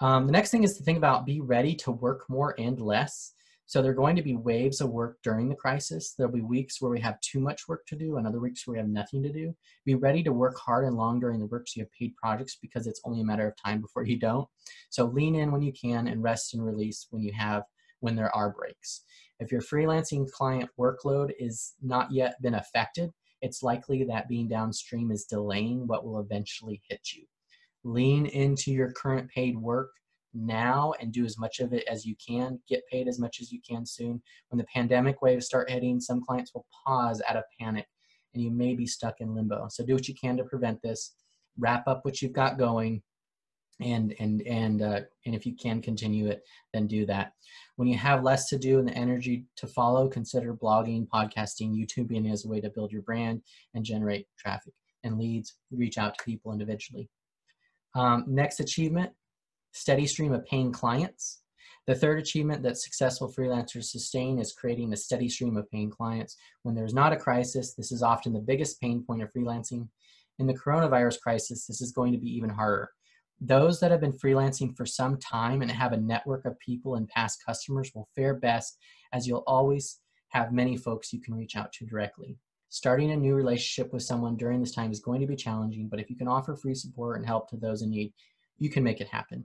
Um, 0.00 0.26
the 0.26 0.32
next 0.32 0.50
thing 0.50 0.64
is 0.64 0.76
to 0.78 0.82
think 0.82 0.96
about 0.96 1.26
be 1.26 1.40
ready 1.40 1.74
to 1.76 1.90
work 1.90 2.24
more 2.28 2.54
and 2.58 2.80
less. 2.80 3.34
So 3.70 3.80
there 3.80 3.92
are 3.92 3.94
going 3.94 4.16
to 4.16 4.22
be 4.22 4.34
waves 4.34 4.80
of 4.80 4.90
work 4.90 5.18
during 5.22 5.48
the 5.48 5.54
crisis. 5.54 6.14
There'll 6.18 6.32
be 6.32 6.40
weeks 6.40 6.82
where 6.82 6.90
we 6.90 6.98
have 7.02 7.20
too 7.20 7.38
much 7.38 7.68
work 7.68 7.86
to 7.86 7.94
do 7.94 8.16
and 8.16 8.26
other 8.26 8.40
weeks 8.40 8.66
where 8.66 8.72
we 8.72 8.78
have 8.80 8.88
nothing 8.88 9.22
to 9.22 9.32
do. 9.32 9.54
Be 9.84 9.94
ready 9.94 10.24
to 10.24 10.32
work 10.32 10.58
hard 10.58 10.86
and 10.86 10.96
long 10.96 11.20
during 11.20 11.38
the 11.38 11.46
work 11.46 11.68
so 11.68 11.74
you 11.78 11.84
have 11.84 11.92
paid 11.92 12.16
projects 12.16 12.58
because 12.60 12.88
it's 12.88 13.00
only 13.04 13.20
a 13.20 13.24
matter 13.24 13.46
of 13.46 13.54
time 13.56 13.80
before 13.80 14.02
you 14.02 14.18
don't. 14.18 14.48
So 14.88 15.04
lean 15.04 15.36
in 15.36 15.52
when 15.52 15.62
you 15.62 15.72
can 15.72 16.08
and 16.08 16.20
rest 16.20 16.52
and 16.52 16.66
release 16.66 17.06
when 17.10 17.22
you 17.22 17.32
have 17.32 17.62
when 18.00 18.16
there 18.16 18.34
are 18.34 18.50
breaks. 18.50 19.02
If 19.38 19.52
your 19.52 19.62
freelancing 19.62 20.28
client 20.32 20.68
workload 20.76 21.30
is 21.38 21.74
not 21.80 22.10
yet 22.10 22.42
been 22.42 22.54
affected, 22.56 23.12
it's 23.40 23.62
likely 23.62 24.02
that 24.02 24.28
being 24.28 24.48
downstream 24.48 25.12
is 25.12 25.26
delaying 25.26 25.86
what 25.86 26.04
will 26.04 26.18
eventually 26.18 26.82
hit 26.88 27.12
you. 27.14 27.22
Lean 27.84 28.26
into 28.26 28.72
your 28.72 28.90
current 28.90 29.30
paid 29.30 29.56
work 29.56 29.90
now 30.34 30.94
and 31.00 31.12
do 31.12 31.24
as 31.24 31.38
much 31.38 31.60
of 31.60 31.72
it 31.72 31.84
as 31.88 32.04
you 32.04 32.14
can. 32.26 32.60
Get 32.68 32.82
paid 32.90 33.08
as 33.08 33.18
much 33.18 33.38
as 33.40 33.50
you 33.50 33.60
can 33.68 33.84
soon. 33.84 34.22
When 34.48 34.58
the 34.58 34.66
pandemic 34.72 35.22
waves 35.22 35.46
start 35.46 35.70
hitting, 35.70 36.00
some 36.00 36.24
clients 36.24 36.52
will 36.54 36.66
pause 36.86 37.22
out 37.28 37.36
of 37.36 37.44
panic 37.60 37.86
and 38.34 38.42
you 38.42 38.50
may 38.50 38.74
be 38.74 38.86
stuck 38.86 39.20
in 39.20 39.34
limbo. 39.34 39.66
So 39.70 39.84
do 39.84 39.94
what 39.94 40.08
you 40.08 40.14
can 40.14 40.36
to 40.36 40.44
prevent 40.44 40.80
this. 40.82 41.14
Wrap 41.58 41.88
up 41.88 42.04
what 42.04 42.22
you've 42.22 42.32
got 42.32 42.58
going 42.58 43.02
and 43.80 44.14
and 44.20 44.42
and 44.42 44.82
uh, 44.82 45.00
and 45.26 45.34
if 45.34 45.46
you 45.46 45.54
can 45.56 45.80
continue 45.80 46.26
it 46.26 46.42
then 46.74 46.86
do 46.86 47.06
that 47.06 47.32
when 47.76 47.88
you 47.88 47.96
have 47.96 48.22
less 48.22 48.46
to 48.48 48.58
do 48.58 48.78
and 48.78 48.86
the 48.86 48.92
energy 48.92 49.46
to 49.56 49.66
follow 49.66 50.06
consider 50.06 50.54
blogging 50.54 51.08
podcasting 51.08 51.74
youtubing 51.74 52.30
as 52.30 52.44
a 52.44 52.48
way 52.48 52.60
to 52.60 52.68
build 52.68 52.92
your 52.92 53.00
brand 53.00 53.40
and 53.72 53.82
generate 53.82 54.26
traffic 54.38 54.74
and 55.04 55.18
leads 55.18 55.56
reach 55.70 55.96
out 55.96 56.14
to 56.16 56.24
people 56.24 56.52
individually 56.52 57.08
Um, 57.94 58.24
next 58.28 58.60
achievement, 58.60 59.12
steady 59.72 60.06
stream 60.06 60.32
of 60.32 60.44
paying 60.46 60.72
clients. 60.72 61.42
The 61.86 61.94
third 61.94 62.18
achievement 62.18 62.62
that 62.62 62.76
successful 62.76 63.32
freelancers 63.36 63.84
sustain 63.84 64.38
is 64.38 64.52
creating 64.52 64.92
a 64.92 64.96
steady 64.96 65.28
stream 65.28 65.56
of 65.56 65.70
paying 65.70 65.90
clients. 65.90 66.36
When 66.62 66.74
there's 66.74 66.94
not 66.94 67.12
a 67.12 67.16
crisis, 67.16 67.74
this 67.74 67.90
is 67.90 68.02
often 68.02 68.32
the 68.32 68.40
biggest 68.40 68.80
pain 68.80 69.02
point 69.04 69.22
of 69.22 69.32
freelancing. 69.32 69.88
In 70.38 70.46
the 70.46 70.54
coronavirus 70.54 71.20
crisis, 71.20 71.66
this 71.66 71.80
is 71.80 71.92
going 71.92 72.12
to 72.12 72.18
be 72.18 72.28
even 72.28 72.50
harder. 72.50 72.90
Those 73.40 73.80
that 73.80 73.90
have 73.90 74.00
been 74.00 74.12
freelancing 74.12 74.76
for 74.76 74.84
some 74.84 75.18
time 75.18 75.62
and 75.62 75.70
have 75.70 75.92
a 75.92 75.96
network 75.96 76.44
of 76.44 76.58
people 76.58 76.96
and 76.96 77.08
past 77.08 77.42
customers 77.44 77.90
will 77.94 78.08
fare 78.14 78.34
best 78.34 78.78
as 79.12 79.26
you'll 79.26 79.44
always 79.46 80.00
have 80.28 80.52
many 80.52 80.76
folks 80.76 81.12
you 81.12 81.20
can 81.20 81.34
reach 81.34 81.56
out 81.56 81.72
to 81.72 81.86
directly. 81.86 82.36
Starting 82.68 83.10
a 83.10 83.16
new 83.16 83.34
relationship 83.34 83.92
with 83.92 84.02
someone 84.02 84.36
during 84.36 84.60
this 84.60 84.74
time 84.74 84.92
is 84.92 85.00
going 85.00 85.20
to 85.20 85.26
be 85.26 85.34
challenging, 85.34 85.88
but 85.88 85.98
if 85.98 86.08
you 86.08 86.16
can 86.16 86.28
offer 86.28 86.54
free 86.54 86.74
support 86.74 87.16
and 87.16 87.26
help 87.26 87.48
to 87.48 87.56
those 87.56 87.82
in 87.82 87.90
need, 87.90 88.12
you 88.58 88.70
can 88.70 88.84
make 88.84 89.00
it 89.00 89.08
happen. 89.08 89.44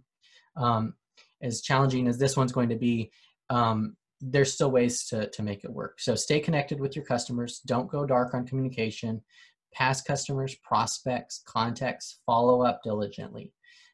Um, 0.55 0.93
as 1.41 1.61
challenging 1.61 2.07
as 2.07 2.17
this 2.17 2.37
one's 2.37 2.51
going 2.51 2.69
to 2.69 2.75
be, 2.75 3.11
um, 3.49 3.95
there's 4.21 4.53
still 4.53 4.71
ways 4.71 5.05
to, 5.07 5.29
to 5.29 5.43
make 5.43 5.63
it 5.63 5.71
work. 5.71 5.99
So 5.99 6.15
stay 6.15 6.39
connected 6.39 6.79
with 6.79 6.95
your 6.95 7.05
customers. 7.05 7.61
Don't 7.65 7.89
go 7.89 8.05
dark 8.05 8.33
on 8.33 8.47
communication. 8.47 9.21
Past 9.73 10.05
customers, 10.07 10.55
prospects, 10.63 11.43
contacts, 11.45 12.19
follow 12.25 12.63
up 12.63 12.81
diligently. 12.83 13.51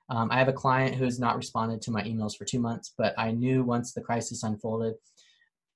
Um, 0.09 0.29
I 0.29 0.37
have 0.37 0.47
a 0.47 0.53
client 0.53 0.95
who 0.95 1.05
has 1.05 1.19
not 1.19 1.37
responded 1.37 1.81
to 1.81 1.91
my 1.91 2.03
emails 2.03 2.37
for 2.37 2.45
two 2.45 2.59
months, 2.59 2.93
but 2.97 3.13
I 3.17 3.31
knew 3.31 3.63
once 3.63 3.93
the 3.93 4.01
crisis 4.01 4.43
unfolded, 4.43 4.95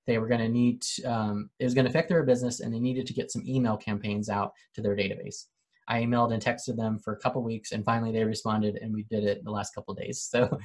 they 0.06 0.18
were 0.20 0.28
going 0.28 0.42
to 0.42 0.50
need, 0.50 0.84
um, 1.06 1.50
it 1.58 1.64
was 1.64 1.74
going 1.74 1.86
to 1.86 1.90
affect 1.90 2.10
their 2.10 2.22
business 2.24 2.60
and 2.60 2.74
they 2.74 2.80
needed 2.80 3.08
to 3.08 3.14
get 3.14 3.32
some 3.32 3.44
email 3.48 3.78
campaigns 3.78 4.30
out 4.30 4.52
to 4.76 4.82
their 4.82 4.96
database. 4.96 5.46
I 5.88 6.02
emailed 6.02 6.34
and 6.34 6.44
texted 6.44 6.76
them 6.76 7.00
for 7.00 7.14
a 7.14 7.20
couple 7.20 7.44
weeks 7.44 7.72
and 7.72 7.86
finally 7.86 8.12
they 8.12 8.24
responded 8.24 8.80
and 8.82 8.94
we 8.94 9.04
did 9.04 9.24
it 9.24 9.44
the 9.44 9.52
last 9.52 9.74
couple 9.74 9.94
days. 9.94 10.30
So 10.36 10.60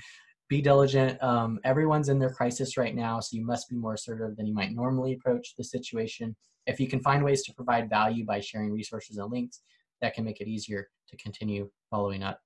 be 0.50 0.60
diligent. 0.60 1.22
Um, 1.22 1.60
everyone's 1.62 2.08
in 2.08 2.18
their 2.18 2.34
crisis 2.34 2.76
right 2.76 2.94
now, 2.94 3.20
so 3.20 3.36
you 3.36 3.46
must 3.46 3.68
be 3.68 3.76
more 3.76 3.94
assertive 3.94 4.36
than 4.36 4.46
you 4.46 4.52
might 4.52 4.72
normally 4.72 5.12
approach 5.12 5.54
the 5.56 5.62
situation. 5.62 6.34
If 6.66 6.80
you 6.80 6.88
can 6.88 7.00
find 7.00 7.24
ways 7.24 7.44
to 7.44 7.54
provide 7.54 7.88
value 7.88 8.26
by 8.26 8.40
sharing 8.40 8.72
resources 8.72 9.16
and 9.16 9.30
links, 9.30 9.60
that 10.00 10.12
can 10.12 10.24
make 10.24 10.40
it 10.40 10.48
easier 10.48 10.88
to 11.08 11.16
continue 11.16 11.70
following 11.88 12.24
up. 12.24 12.40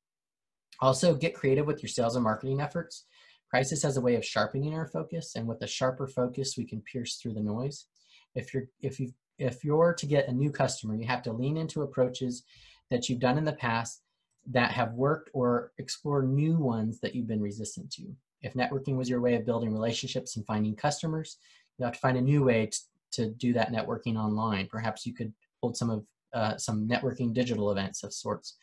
Also, 0.81 1.15
get 1.15 1.35
creative 1.35 1.67
with 1.67 1.83
your 1.83 1.89
sales 1.89 2.15
and 2.15 2.25
marketing 2.25 2.61
efforts. 2.61 3.07
Crisis 3.49 3.83
has 3.83 3.97
a 3.97 4.01
way 4.01 4.17
of 4.17 4.25
sharpening 4.25 4.75
our 4.75 4.87
focus, 4.89 5.35
and 5.37 5.47
with 5.47 5.63
a 5.63 5.67
sharper 5.67 6.07
focus, 6.07 6.57
we 6.59 6.67
can 6.67 6.83
pierce 6.83 7.17
through 7.17 7.35
the 7.35 7.41
noise. 7.41 7.87
If 8.35 8.53
you're 8.53 8.65
if 8.83 9.01
you 9.01 9.13
if 9.39 9.65
you're 9.65 9.95
to 9.95 10.07
get 10.07 10.29
a 10.29 10.33
new 10.33 10.51
customer, 10.51 10.95
you 10.95 11.07
have 11.07 11.23
to 11.23 11.33
lean 11.33 11.57
into 11.57 11.83
approaches 11.83 12.45
that 12.91 13.09
you've 13.09 13.21
done 13.21 13.39
in 13.39 13.45
the 13.45 13.53
past 13.53 14.03
that 14.51 14.71
have 14.71 14.93
worked 14.93 15.31
or 15.33 15.73
explore 15.79 16.23
new 16.23 16.57
ones 16.59 17.01
that 17.01 17.15
you've 17.15 17.27
been 17.27 17.41
resistant 17.41 17.91
to. 17.93 18.03
If 18.43 18.55
networking 18.55 18.97
was 18.97 19.09
your 19.09 19.21
way 19.21 19.35
of 19.35 19.47
building 19.47 19.73
relationships 19.73 20.37
and 20.37 20.47
finding 20.47 20.77
customers, 20.77 21.39
you 21.79 21.85
have 21.85 21.95
to 21.95 22.01
find 22.01 22.19
a 22.19 22.23
new 22.23 22.45
way 22.45 22.67
to, 22.67 22.79
to 23.13 23.31
do 23.31 23.53
that 23.55 23.73
networking 23.73 24.17
online. 24.17 24.69
Perhaps 24.71 25.07
you 25.07 25.15
could 25.15 25.33
hold 25.63 25.77
some 25.77 25.91
of 25.91 26.05
uh, 26.35 26.57
some 26.57 26.87
networking 26.87 27.33
digital 27.33 27.71
events 27.71 28.03
of 28.03 28.13
sorts. 28.13 28.57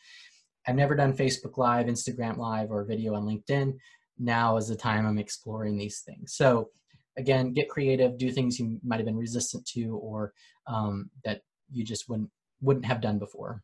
I've 0.66 0.76
never 0.76 0.94
done 0.94 1.16
Facebook 1.16 1.56
Live, 1.56 1.86
Instagram 1.86 2.36
Live, 2.36 2.70
or 2.70 2.84
video 2.84 3.14
on 3.14 3.24
LinkedIn. 3.24 3.76
Now 4.18 4.56
is 4.56 4.68
the 4.68 4.76
time 4.76 5.06
I'm 5.06 5.18
exploring 5.18 5.76
these 5.76 6.00
things. 6.00 6.34
So 6.34 6.68
again, 7.16 7.52
get 7.52 7.68
creative, 7.68 8.18
do 8.18 8.30
things 8.30 8.58
you 8.58 8.78
might 8.82 8.96
have 8.96 9.06
been 9.06 9.16
resistant 9.16 9.66
to 9.66 9.96
or 9.96 10.32
um, 10.66 11.10
that 11.24 11.42
you 11.70 11.84
just 11.84 12.08
wouldn't 12.08 12.30
wouldn't 12.60 12.86
have 12.86 13.00
done 13.00 13.18
before. 13.18 13.62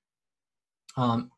Um, 0.97 1.31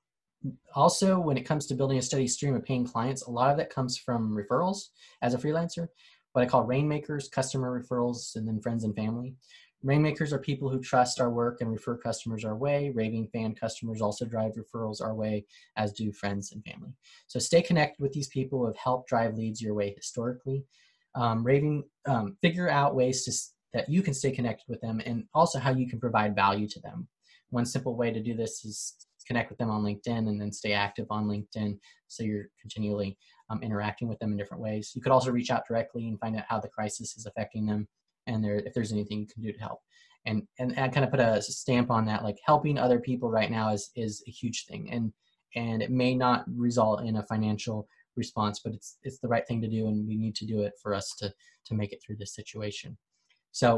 also, 0.74 1.18
when 1.20 1.36
it 1.36 1.44
comes 1.44 1.66
to 1.66 1.74
building 1.74 1.98
a 1.98 2.02
steady 2.02 2.26
stream 2.26 2.54
of 2.54 2.64
paying 2.64 2.86
clients, 2.86 3.22
a 3.22 3.30
lot 3.30 3.50
of 3.50 3.58
that 3.58 3.68
comes 3.68 3.98
from 3.98 4.34
referrals 4.34 4.88
as 5.20 5.34
a 5.34 5.38
freelancer, 5.38 5.88
what 6.32 6.42
I 6.42 6.46
call 6.46 6.64
rainmakers, 6.64 7.28
customer 7.28 7.78
referrals, 7.78 8.36
and 8.36 8.48
then 8.48 8.60
friends 8.60 8.84
and 8.84 8.96
family. 8.96 9.34
Rainmakers 9.82 10.32
are 10.32 10.38
people 10.38 10.68
who 10.68 10.80
trust 10.80 11.20
our 11.20 11.30
work 11.30 11.60
and 11.60 11.70
refer 11.70 11.96
customers 11.96 12.44
our 12.44 12.56
way. 12.56 12.90
Raving 12.94 13.28
fan 13.32 13.54
customers 13.54 14.02
also 14.02 14.26
drive 14.26 14.52
referrals 14.52 15.00
our 15.00 15.14
way, 15.14 15.46
as 15.76 15.92
do 15.92 16.12
friends 16.12 16.52
and 16.52 16.62
family. 16.64 16.94
So 17.26 17.38
stay 17.38 17.62
connected 17.62 18.02
with 18.02 18.12
these 18.12 18.28
people 18.28 18.60
who 18.60 18.66
have 18.66 18.76
helped 18.76 19.08
drive 19.08 19.36
leads 19.36 19.60
your 19.60 19.74
way 19.74 19.94
historically. 19.96 20.64
Um, 21.14 21.42
raving, 21.42 21.84
um, 22.06 22.36
figure 22.40 22.70
out 22.70 22.94
ways 22.94 23.24
to, 23.24 23.32
that 23.74 23.88
you 23.88 24.02
can 24.02 24.14
stay 24.14 24.30
connected 24.30 24.64
with 24.68 24.80
them 24.80 25.00
and 25.04 25.24
also 25.34 25.58
how 25.58 25.72
you 25.72 25.88
can 25.88 25.98
provide 25.98 26.36
value 26.36 26.68
to 26.68 26.80
them. 26.80 27.08
One 27.50 27.66
simple 27.66 27.96
way 27.96 28.12
to 28.12 28.22
do 28.22 28.34
this 28.34 28.64
is 28.64 28.94
connect 29.26 29.50
with 29.50 29.58
them 29.58 29.70
on 29.70 29.82
LinkedIn 29.82 30.28
and 30.28 30.40
then 30.40 30.52
stay 30.52 30.72
active 30.72 31.06
on 31.10 31.26
LinkedIn 31.26 31.78
so 32.08 32.24
you're 32.24 32.48
continually 32.60 33.16
um, 33.48 33.62
interacting 33.62 34.08
with 34.08 34.18
them 34.18 34.32
in 34.32 34.36
different 34.36 34.62
ways. 34.62 34.92
You 34.94 35.02
could 35.02 35.12
also 35.12 35.30
reach 35.30 35.50
out 35.50 35.62
directly 35.68 36.08
and 36.08 36.18
find 36.18 36.36
out 36.36 36.44
how 36.48 36.58
the 36.58 36.68
crisis 36.68 37.16
is 37.16 37.26
affecting 37.26 37.66
them 37.66 37.86
and 38.26 38.42
there, 38.42 38.56
if 38.56 38.74
there's 38.74 38.92
anything 38.92 39.20
you 39.20 39.26
can 39.26 39.42
do 39.42 39.52
to 39.52 39.58
help. 39.58 39.80
And, 40.26 40.42
and 40.58 40.76
and 40.76 40.92
kind 40.92 41.04
of 41.04 41.10
put 41.10 41.20
a 41.20 41.40
stamp 41.40 41.90
on 41.90 42.04
that, 42.06 42.22
like 42.22 42.36
helping 42.44 42.76
other 42.76 43.00
people 43.00 43.30
right 43.30 43.50
now 43.50 43.72
is 43.72 43.90
is 43.96 44.22
a 44.28 44.30
huge 44.30 44.66
thing, 44.66 44.90
and 44.92 45.14
and 45.56 45.82
it 45.82 45.90
may 45.90 46.14
not 46.14 46.44
result 46.54 47.02
in 47.04 47.16
a 47.16 47.26
financial 47.26 47.88
response, 48.24 48.56
but 48.64 48.72
it's 48.76 48.90
it's 49.06 49.20
the 49.20 49.32
right 49.34 49.46
thing 49.46 49.60
to 49.62 49.74
do, 49.76 49.82
and 49.88 50.08
we 50.10 50.16
need 50.24 50.36
to 50.36 50.46
do 50.52 50.58
it 50.66 50.74
for 50.82 50.90
us 50.98 51.08
to 51.20 51.26
to 51.66 51.74
make 51.74 51.92
it 51.92 52.00
through 52.02 52.18
this 52.18 52.34
situation. 52.40 52.90
So 53.52 53.68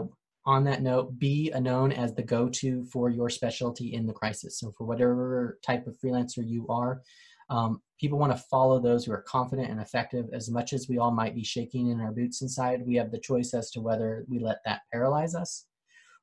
on 0.45 0.65
that 0.65 0.83
note, 0.83 1.19
be 1.19 1.37
a 1.53 1.61
known 1.61 1.93
as 1.93 2.11
the 2.15 2.29
go-to 2.35 2.85
for 2.93 3.09
your 3.19 3.31
specialty 3.31 3.95
in 3.95 4.07
the 4.07 4.19
crisis. 4.21 4.59
So 4.59 4.73
for 4.77 4.85
whatever 4.91 5.59
type 5.69 5.87
of 5.87 5.97
freelancer 6.01 6.43
you 6.55 6.67
are, 6.69 7.01
um, 7.49 7.81
people 8.01 8.19
want 8.19 8.33
to 8.37 8.45
follow 8.51 8.81
those 8.81 9.05
who 9.05 9.13
are 9.13 9.23
confident 9.37 9.71
and 9.71 9.81
effective. 9.81 10.27
As 10.33 10.51
much 10.51 10.73
as 10.73 10.89
we 10.89 10.99
all 10.99 11.13
might 11.13 11.35
be 11.35 11.45
shaking 11.45 11.91
in 11.91 12.01
our 12.01 12.13
boots 12.13 12.43
inside, 12.43 12.87
we 12.87 12.97
have 12.97 13.13
the 13.13 13.21
choice 13.21 13.55
as 13.55 13.71
to 13.73 13.81
whether 13.81 14.25
we 14.29 14.39
let 14.41 14.59
that 14.65 14.83
paralyze 14.93 15.35
us 15.35 15.67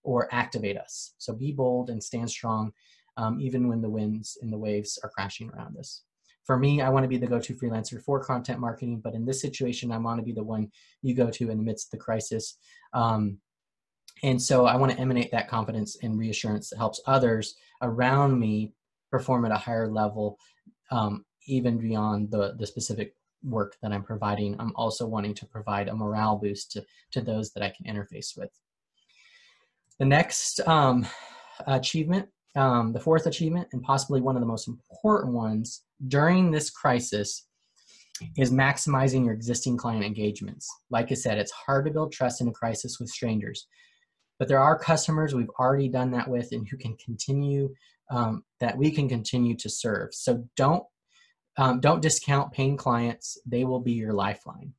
or 0.03 0.27
activate 0.34 0.77
us. 0.77 1.13
So 1.17 1.34
be 1.34 1.51
bold 1.51 1.89
and 1.89 2.03
stand 2.03 2.29
strong, 2.29 2.71
um, 3.15 3.39
even 3.39 3.67
when 3.69 3.82
the 3.82 3.89
winds 3.97 4.38
and 4.41 4.51
the 4.51 4.58
waves 4.67 4.99
are 5.03 5.12
crashing 5.15 5.49
around 5.51 5.77
us. 5.77 6.03
For 6.49 6.57
me, 6.57 6.81
I 6.81 6.89
want 6.89 7.03
to 7.03 7.07
be 7.07 7.19
the 7.19 7.27
go-to 7.27 7.53
freelancer 7.53 8.01
for 8.01 8.23
content 8.23 8.59
marketing, 8.59 9.01
but 9.03 9.13
in 9.13 9.23
this 9.23 9.39
situation, 9.39 9.91
I 9.91 9.99
want 9.99 10.17
to 10.17 10.25
be 10.25 10.31
the 10.31 10.43
one 10.43 10.71
you 11.03 11.13
go 11.13 11.29
to 11.29 11.51
in 11.51 11.59
the 11.59 11.63
midst 11.63 11.85
of 11.85 11.91
the 11.91 12.03
crisis. 12.03 12.57
Um, 12.91 13.38
and 14.23 14.41
so 14.41 14.65
I 14.65 14.75
want 14.75 14.91
to 14.91 14.97
emanate 14.97 15.29
that 15.29 15.47
confidence 15.47 15.97
and 16.01 16.17
reassurance 16.17 16.71
that 16.71 16.77
helps 16.77 17.01
others 17.05 17.55
around 17.83 18.39
me 18.39 18.73
perform 19.12 19.45
at 19.45 19.51
a 19.51 19.59
higher 19.59 19.88
level, 19.91 20.39
um, 20.89 21.23
even 21.45 21.77
beyond 21.77 22.31
the, 22.31 22.55
the 22.57 22.65
specific 22.65 23.13
work 23.43 23.77
that 23.83 23.91
I'm 23.91 24.01
providing. 24.01 24.55
I'm 24.57 24.75
also 24.75 25.05
wanting 25.05 25.35
to 25.35 25.45
provide 25.45 25.88
a 25.88 25.95
morale 25.95 26.38
boost 26.38 26.71
to, 26.71 26.85
to 27.12 27.21
those 27.21 27.51
that 27.51 27.62
I 27.62 27.69
can 27.69 27.85
interface 27.85 28.35
with. 28.35 28.49
The 29.99 30.05
next 30.05 30.62
um, 30.62 31.05
achievement, 31.67 32.27
um, 32.55 32.91
the 32.91 32.99
fourth 32.99 33.27
achievement, 33.27 33.67
and 33.71 33.83
possibly 33.83 34.19
one 34.19 34.35
of 34.35 34.41
the 34.41 34.47
most 34.47 34.67
important 34.67 35.35
ones 35.35 35.83
during 36.07 36.51
this 36.51 36.69
crisis 36.69 37.45
is 38.38 38.51
maximizing 38.51 39.25
your 39.25 39.33
existing 39.33 39.77
client 39.77 40.03
engagements. 40.03 40.67
Like 40.89 41.12
I 41.12 41.15
said, 41.15 41.38
it's 41.38 41.51
hard 41.51 41.85
to 41.85 41.91
build 41.91 42.12
trust 42.12 42.41
in 42.41 42.47
a 42.47 42.51
crisis 42.51 42.97
with 42.99 43.09
strangers 43.09 43.67
but 44.39 44.47
there 44.47 44.59
are 44.59 44.79
customers 44.79 45.35
we've 45.35 45.51
already 45.59 45.89
done 45.89 46.12
that 46.12 46.27
with 46.27 46.53
and 46.53 46.67
who 46.67 46.77
can 46.77 46.95
continue 46.95 47.75
um, 48.09 48.43
that 48.62 48.77
we 48.77 48.89
can 48.89 49.07
continue 49.07 49.55
to 49.57 49.69
serve. 49.69 50.13
So 50.13 50.47
don't 50.55 50.83
um, 51.57 51.81
don't 51.81 52.01
discount 52.01 52.53
paying 52.53 52.77
clients. 52.77 53.38
They 53.45 53.65
will 53.65 53.81
be 53.81 53.91
your 53.91 54.13
lifeline. 54.13 54.73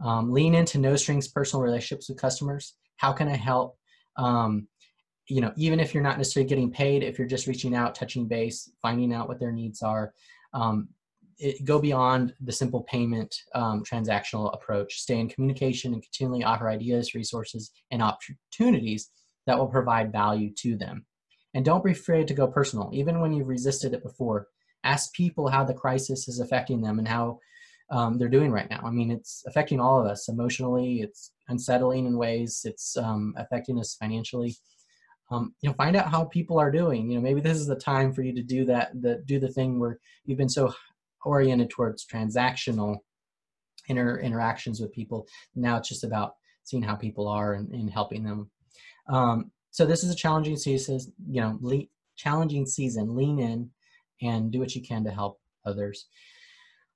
Um, 0.00 0.30
lean 0.30 0.54
into 0.54 0.78
no 0.78 0.94
strings 0.94 1.26
personal 1.26 1.64
relationships 1.64 2.08
with 2.08 2.20
customers. 2.20 2.74
How 2.96 3.12
can 3.12 3.28
i 3.28 3.36
help? 3.36 3.76
Um, 4.16 4.68
you 5.28 5.40
know 5.40 5.52
even 5.56 5.80
if 5.80 5.92
you're 5.92 6.02
not 6.02 6.18
necessarily 6.18 6.48
getting 6.48 6.70
paid 6.70 7.02
if 7.02 7.18
you're 7.18 7.26
just 7.26 7.46
reaching 7.46 7.74
out 7.74 7.94
touching 7.94 8.26
base 8.26 8.70
finding 8.82 9.12
out 9.12 9.28
what 9.28 9.40
their 9.40 9.52
needs 9.52 9.82
are 9.82 10.12
um, 10.54 10.88
it, 11.38 11.64
go 11.64 11.78
beyond 11.78 12.34
the 12.40 12.52
simple 12.52 12.82
payment 12.82 13.42
um, 13.54 13.82
transactional 13.84 14.52
approach. 14.54 15.00
Stay 15.00 15.18
in 15.18 15.28
communication 15.28 15.92
and 15.92 16.02
continually 16.02 16.44
offer 16.44 16.68
ideas, 16.68 17.14
resources, 17.14 17.72
and 17.90 18.02
opportunities 18.02 19.10
that 19.46 19.58
will 19.58 19.66
provide 19.66 20.12
value 20.12 20.52
to 20.54 20.76
them. 20.76 21.04
And 21.54 21.64
don't 21.64 21.84
be 21.84 21.92
afraid 21.92 22.28
to 22.28 22.34
go 22.34 22.46
personal, 22.46 22.90
even 22.92 23.20
when 23.20 23.32
you've 23.32 23.48
resisted 23.48 23.94
it 23.94 24.02
before. 24.02 24.48
Ask 24.84 25.12
people 25.14 25.48
how 25.48 25.64
the 25.64 25.74
crisis 25.74 26.28
is 26.28 26.40
affecting 26.40 26.80
them 26.80 26.98
and 26.98 27.08
how 27.08 27.38
um, 27.90 28.18
they're 28.18 28.28
doing 28.28 28.50
right 28.50 28.68
now. 28.68 28.80
I 28.84 28.90
mean, 28.90 29.10
it's 29.10 29.42
affecting 29.46 29.80
all 29.80 30.00
of 30.00 30.06
us 30.06 30.28
emotionally. 30.28 31.00
It's 31.00 31.32
unsettling 31.48 32.06
in 32.06 32.18
ways. 32.18 32.62
It's 32.64 32.96
um, 32.96 33.34
affecting 33.36 33.78
us 33.78 33.94
financially. 33.94 34.56
Um, 35.30 35.54
you 35.60 35.68
know, 35.68 35.74
find 35.74 35.96
out 35.96 36.10
how 36.10 36.24
people 36.24 36.58
are 36.58 36.70
doing. 36.70 37.10
You 37.10 37.16
know, 37.16 37.22
maybe 37.22 37.40
this 37.40 37.58
is 37.58 37.66
the 37.66 37.76
time 37.76 38.12
for 38.12 38.22
you 38.22 38.32
to 38.34 38.42
do 38.42 38.64
that. 38.66 38.90
The 39.00 39.22
do 39.26 39.40
the 39.40 39.48
thing 39.48 39.80
where 39.80 39.98
you've 40.24 40.38
been 40.38 40.48
so 40.48 40.72
oriented 41.24 41.70
towards 41.70 42.06
transactional 42.06 42.98
inter 43.88 44.18
interactions 44.18 44.80
with 44.80 44.92
people. 44.92 45.26
Now 45.54 45.76
it's 45.76 45.88
just 45.88 46.04
about 46.04 46.34
seeing 46.62 46.82
how 46.82 46.94
people 46.96 47.28
are 47.28 47.54
and, 47.54 47.70
and 47.70 47.90
helping 47.90 48.24
them. 48.24 48.50
Um, 49.08 49.50
so 49.70 49.86
this 49.86 50.02
is 50.02 50.10
a 50.10 50.16
challenging 50.16 50.56
season. 50.56 51.00
You 51.28 51.40
know, 51.40 51.58
le- 51.60 51.86
challenging 52.16 52.66
season. 52.66 53.14
Lean 53.16 53.38
in 53.38 53.70
and 54.22 54.50
do 54.50 54.58
what 54.58 54.74
you 54.74 54.82
can 54.82 55.04
to 55.04 55.10
help 55.10 55.40
others. 55.64 56.06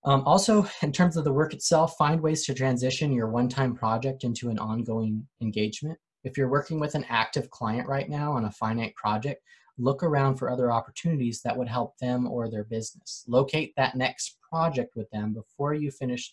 Um, 0.04 0.22
also, 0.24 0.66
in 0.82 0.92
terms 0.92 1.16
of 1.16 1.24
the 1.24 1.32
work 1.32 1.52
itself, 1.52 1.96
find 1.98 2.20
ways 2.20 2.44
to 2.46 2.54
transition 2.54 3.12
your 3.12 3.28
one 3.28 3.48
time 3.48 3.74
project 3.74 4.24
into 4.24 4.48
an 4.48 4.58
ongoing 4.58 5.26
engagement. 5.40 5.98
If 6.24 6.36
you're 6.36 6.48
working 6.48 6.80
with 6.80 6.94
an 6.94 7.06
active 7.08 7.50
client 7.50 7.88
right 7.88 8.08
now 8.08 8.32
on 8.32 8.44
a 8.44 8.50
finite 8.50 8.94
project, 8.94 9.42
look 9.78 10.02
around 10.02 10.36
for 10.36 10.50
other 10.50 10.70
opportunities 10.70 11.40
that 11.42 11.56
would 11.56 11.68
help 11.68 11.96
them 11.98 12.26
or 12.26 12.50
their 12.50 12.64
business. 12.64 13.24
Locate 13.26 13.72
that 13.76 13.96
next 13.96 14.36
project 14.40 14.94
with 14.94 15.10
them 15.10 15.32
before 15.32 15.74
you 15.74 15.90
finish 15.90 16.32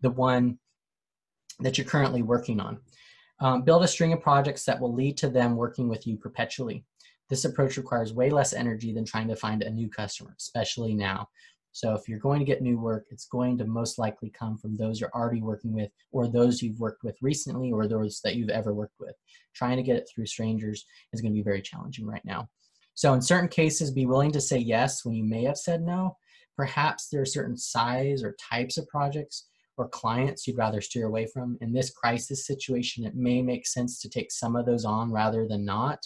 the 0.00 0.10
one 0.10 0.58
that 1.60 1.78
you're 1.78 1.86
currently 1.86 2.22
working 2.22 2.58
on. 2.58 2.78
Um, 3.40 3.62
build 3.62 3.84
a 3.84 3.88
string 3.88 4.12
of 4.12 4.20
projects 4.20 4.64
that 4.64 4.80
will 4.80 4.92
lead 4.92 5.16
to 5.18 5.28
them 5.28 5.56
working 5.56 5.88
with 5.88 6.06
you 6.06 6.16
perpetually. 6.16 6.84
This 7.28 7.44
approach 7.44 7.76
requires 7.76 8.12
way 8.12 8.28
less 8.28 8.52
energy 8.52 8.92
than 8.92 9.04
trying 9.04 9.28
to 9.28 9.36
find 9.36 9.62
a 9.62 9.70
new 9.70 9.88
customer, 9.88 10.34
especially 10.38 10.94
now. 10.94 11.28
So 11.72 11.94
if 11.94 12.08
you're 12.08 12.18
going 12.18 12.40
to 12.40 12.44
get 12.44 12.62
new 12.62 12.78
work, 12.78 13.06
it's 13.10 13.26
going 13.26 13.56
to 13.58 13.64
most 13.64 13.98
likely 13.98 14.30
come 14.30 14.58
from 14.58 14.76
those 14.76 15.00
you're 15.00 15.14
already 15.14 15.40
working 15.40 15.72
with 15.72 15.90
or 16.12 16.28
those 16.28 16.62
you've 16.62 16.80
worked 16.80 17.04
with 17.04 17.16
recently 17.22 17.70
or 17.72 17.86
those 17.86 18.20
that 18.24 18.36
you've 18.36 18.50
ever 18.50 18.74
worked 18.74 18.98
with. 18.98 19.14
Trying 19.54 19.76
to 19.76 19.82
get 19.82 19.96
it 19.96 20.08
through 20.12 20.26
strangers 20.26 20.84
is 21.12 21.20
going 21.20 21.32
to 21.32 21.38
be 21.38 21.44
very 21.44 21.62
challenging 21.62 22.06
right 22.06 22.24
now. 22.24 22.48
So 22.94 23.14
in 23.14 23.22
certain 23.22 23.48
cases, 23.48 23.90
be 23.90 24.06
willing 24.06 24.32
to 24.32 24.40
say 24.40 24.58
yes 24.58 25.04
when 25.04 25.14
you 25.14 25.24
may 25.24 25.44
have 25.44 25.56
said 25.56 25.82
no. 25.82 26.16
Perhaps 26.56 27.08
there 27.08 27.22
are 27.22 27.26
certain 27.26 27.56
size 27.56 28.22
or 28.22 28.36
types 28.50 28.76
of 28.76 28.86
projects 28.88 29.46
or 29.76 29.88
clients 29.88 30.46
you'd 30.46 30.58
rather 30.58 30.80
steer 30.80 31.06
away 31.06 31.26
from. 31.32 31.56
In 31.62 31.72
this 31.72 31.90
crisis 31.90 32.46
situation, 32.46 33.06
it 33.06 33.14
may 33.14 33.40
make 33.40 33.66
sense 33.66 34.00
to 34.00 34.10
take 34.10 34.30
some 34.30 34.56
of 34.56 34.66
those 34.66 34.84
on 34.84 35.10
rather 35.10 35.48
than 35.48 35.64
not. 35.64 36.00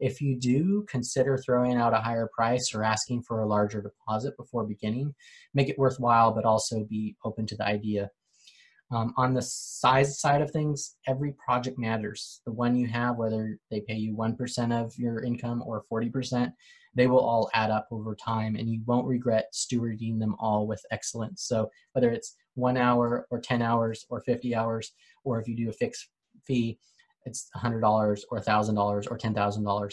If 0.00 0.20
you 0.20 0.38
do, 0.38 0.84
consider 0.88 1.38
throwing 1.38 1.76
out 1.76 1.94
a 1.94 1.98
higher 1.98 2.28
price 2.34 2.74
or 2.74 2.82
asking 2.82 3.22
for 3.22 3.40
a 3.40 3.46
larger 3.46 3.80
deposit 3.80 4.36
before 4.36 4.64
beginning. 4.64 5.14
Make 5.54 5.68
it 5.68 5.78
worthwhile, 5.78 6.32
but 6.32 6.44
also 6.44 6.84
be 6.84 7.16
open 7.24 7.46
to 7.46 7.56
the 7.56 7.66
idea. 7.66 8.10
Um, 8.90 9.14
on 9.16 9.34
the 9.34 9.42
size 9.42 10.20
side 10.20 10.42
of 10.42 10.50
things, 10.50 10.96
every 11.08 11.34
project 11.44 11.78
matters. 11.78 12.40
The 12.44 12.52
one 12.52 12.76
you 12.76 12.86
have, 12.88 13.16
whether 13.16 13.58
they 13.70 13.80
pay 13.80 13.94
you 13.94 14.14
1% 14.14 14.72
of 14.72 14.96
your 14.98 15.22
income 15.24 15.62
or 15.66 15.84
40%, 15.90 16.52
they 16.94 17.06
will 17.06 17.20
all 17.20 17.50
add 17.54 17.70
up 17.70 17.88
over 17.90 18.14
time 18.14 18.56
and 18.56 18.68
you 18.68 18.82
won't 18.86 19.06
regret 19.06 19.52
stewarding 19.52 20.18
them 20.18 20.36
all 20.38 20.66
with 20.66 20.84
excellence. 20.90 21.42
So 21.42 21.70
whether 21.92 22.10
it's 22.10 22.36
one 22.54 22.76
hour 22.76 23.26
or 23.30 23.40
10 23.40 23.62
hours 23.62 24.06
or 24.10 24.20
50 24.20 24.54
hours, 24.54 24.92
or 25.24 25.40
if 25.40 25.48
you 25.48 25.56
do 25.56 25.70
a 25.70 25.72
fixed 25.72 26.08
fee, 26.46 26.78
it's 27.24 27.48
$100 27.56 27.82
or 28.30 28.40
$1,000 28.40 29.10
or 29.10 29.18
$10,000. 29.18 29.92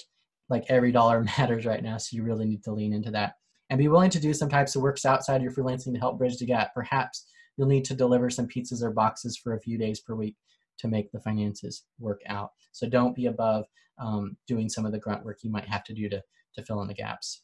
Like 0.50 0.66
every 0.70 0.92
dollar 0.92 1.24
matters 1.38 1.66
right 1.66 1.84
now, 1.84 1.98
so 1.98 2.16
you 2.16 2.24
really 2.24 2.46
need 2.46 2.64
to 2.64 2.74
lean 2.74 2.94
into 2.94 3.12
that. 3.12 3.34
And 3.70 3.78
be 3.78 3.88
willing 3.88 4.10
to 4.12 4.20
do 4.20 4.34
some 4.34 4.50
types 4.50 4.76
of 4.76 4.82
works 4.82 5.06
outside 5.06 5.42
your 5.42 5.54
freelancing 5.54 5.94
to 5.94 6.00
help 6.00 6.18
bridge 6.18 6.38
the 6.38 6.46
gap. 6.46 6.74
Perhaps 6.74 7.26
you'll 7.56 7.68
need 7.68 7.86
to 7.86 7.94
deliver 7.94 8.30
some 8.30 8.48
pizzas 8.48 8.82
or 8.82 8.92
boxes 8.92 9.38
for 9.38 9.54
a 9.54 9.62
few 9.62 9.78
days 9.78 10.02
per 10.02 10.14
week 10.14 10.36
to 10.80 10.88
make 10.88 11.12
the 11.12 11.22
finances 11.22 11.86
work 12.00 12.22
out. 12.28 12.50
So 12.74 12.90
don't 12.90 13.16
be 13.16 13.28
above 13.28 13.66
um, 13.98 14.36
doing 14.48 14.68
some 14.68 14.86
of 14.86 14.92
the 14.92 15.00
grunt 15.00 15.24
work 15.24 15.40
you 15.44 15.52
might 15.52 15.68
have 15.68 15.84
to 15.86 15.94
do 15.94 16.10
to, 16.10 16.22
to 16.56 16.66
fill 16.66 16.82
in 16.82 16.88
the 16.88 16.94
gaps. 16.94 17.44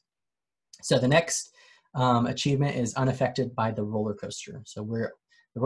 So 0.81 0.99
the 0.99 1.07
next 1.07 1.51
um, 1.95 2.27
achievement 2.27 2.75
is 2.75 2.93
unaffected 2.95 3.55
by 3.55 3.71
the 3.71 3.83
roller 3.83 4.13
coaster. 4.13 4.61
So 4.65 4.83
we're 4.83 5.13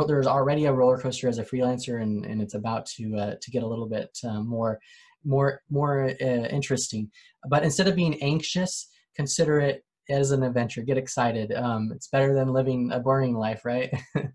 there's 0.08 0.28
already 0.28 0.66
a 0.66 0.74
roller 0.74 0.98
coaster 0.98 1.28
as 1.28 1.38
a 1.38 1.46
freelancer, 1.46 2.02
and, 2.02 2.26
and 2.26 2.42
it's 2.42 2.54
about 2.54 2.86
to 2.98 3.16
uh, 3.18 3.36
to 3.42 3.52
get 3.52 3.64
a 3.64 3.68
little 3.68 3.88
bit 3.88 4.18
uh, 4.24 4.42
more 4.42 4.80
more 5.24 5.62
more 5.70 6.10
uh, 6.22 6.48
interesting. 6.50 7.10
But 7.50 7.64
instead 7.64 7.88
of 7.88 7.96
being 7.96 8.22
anxious, 8.22 8.90
consider 9.16 9.60
it 9.60 9.84
as 10.10 10.32
an 10.32 10.44
adventure. 10.44 10.82
Get 10.82 10.98
excited. 10.98 11.54
Um, 11.54 11.92
it's 11.94 12.08
better 12.08 12.34
than 12.34 12.54
living 12.54 12.92
a 12.92 13.00
boring 13.00 13.36
life, 13.36 13.66
right? 13.66 13.94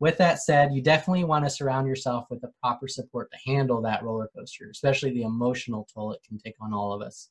with 0.00 0.18
that 0.18 0.40
said, 0.40 0.72
you 0.72 0.82
definitely 0.82 1.24
want 1.24 1.44
to 1.44 1.50
surround 1.50 1.86
yourself 1.86 2.26
with 2.30 2.40
the 2.40 2.52
proper 2.62 2.86
support 2.86 3.30
to 3.32 3.50
handle 3.50 3.80
that 3.82 4.02
roller 4.02 4.30
coaster, 4.36 4.68
especially 4.70 5.12
the 5.12 5.22
emotional 5.22 5.88
toll 5.92 6.12
it 6.12 6.20
can 6.26 6.38
take 6.38 6.54
on 6.60 6.72
all 6.72 6.92
of 6.92 7.02
us. 7.02 7.30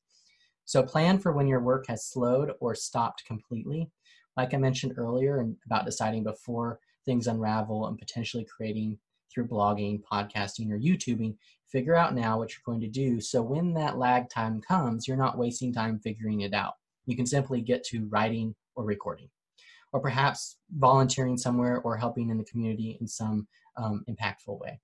So 0.66 0.82
plan 0.82 1.20
for 1.20 1.32
when 1.32 1.48
your 1.48 1.62
work 1.62 1.86
has 1.88 2.08
slowed 2.08 2.52
or 2.60 2.74
stopped 2.74 3.24
completely. 3.26 3.90
Like 4.36 4.54
I 4.54 4.58
mentioned 4.58 4.94
earlier 4.98 5.40
and 5.40 5.56
about 5.66 5.86
deciding 5.86 6.24
before 6.24 6.80
things 7.06 7.28
unravel 7.28 7.88
and 7.88 7.98
potentially 7.98 8.46
creating 8.46 8.98
through 9.34 9.48
blogging, 9.48 10.02
podcasting, 10.02 10.72
or 10.72 10.80
YouTubing, 10.80 11.36
figure 11.68 11.96
out 11.96 12.15
now 12.15 12.38
what 12.38 12.52
you're 12.52 12.62
going 12.65 12.82
to 12.82 12.88
do. 12.88 13.20
So 13.20 13.41
when 13.41 13.74
that 13.74 13.98
lag 13.98 14.30
time 14.30 14.62
comes, 14.62 15.08
you're 15.08 15.18
not 15.18 15.38
wasting 15.38 15.74
time 15.74 16.00
figuring 16.00 16.41
it 16.41 16.54
out. 16.54 16.74
You 17.06 17.15
can 17.15 17.26
simply 17.26 17.62
get 17.62 17.84
to 17.86 18.08
writing 18.08 18.56
or 18.76 18.86
recording, 18.86 19.30
or 19.94 20.00
perhaps 20.00 20.58
volunteering 20.78 21.38
somewhere 21.38 21.82
or 21.82 21.98
helping 21.98 22.30
in 22.30 22.38
the 22.38 22.44
community 22.46 22.98
in 23.00 23.08
some 23.08 23.48
um, 23.78 24.04
impactful 24.10 24.60
way. 24.60 24.80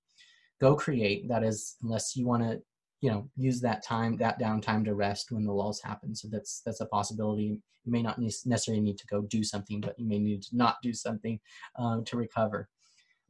Go 0.60 0.76
create. 0.76 1.28
That 1.28 1.44
is, 1.44 1.76
unless 1.82 2.16
you 2.16 2.28
want 2.28 2.44
to 2.44 2.62
you 3.02 3.10
know 3.10 3.28
use 3.36 3.60
that 3.62 3.84
time 3.84 4.16
that 4.18 4.40
downtime 4.40 4.86
to 4.86 4.94
rest 4.94 5.32
when 5.32 5.44
the 5.44 5.52
lulls 5.52 5.82
happen. 5.82 6.16
So 6.16 6.28
that's 6.32 6.62
that's 6.66 6.82
a 6.82 6.86
possibility. 6.86 7.60
You 7.84 7.92
may 7.92 8.04
not 8.04 8.20
necessarily 8.20 8.82
need 8.82 9.00
to 9.00 9.08
go 9.08 9.24
do 9.24 9.44
something 9.44 9.82
but 9.82 10.00
you 10.00 10.08
may 10.08 10.20
need 10.20 10.44
to 10.44 10.56
not 10.56 10.78
do 10.84 10.94
something 10.94 11.40
um, 11.78 12.04
to 12.06 12.16
recover. 12.16 12.70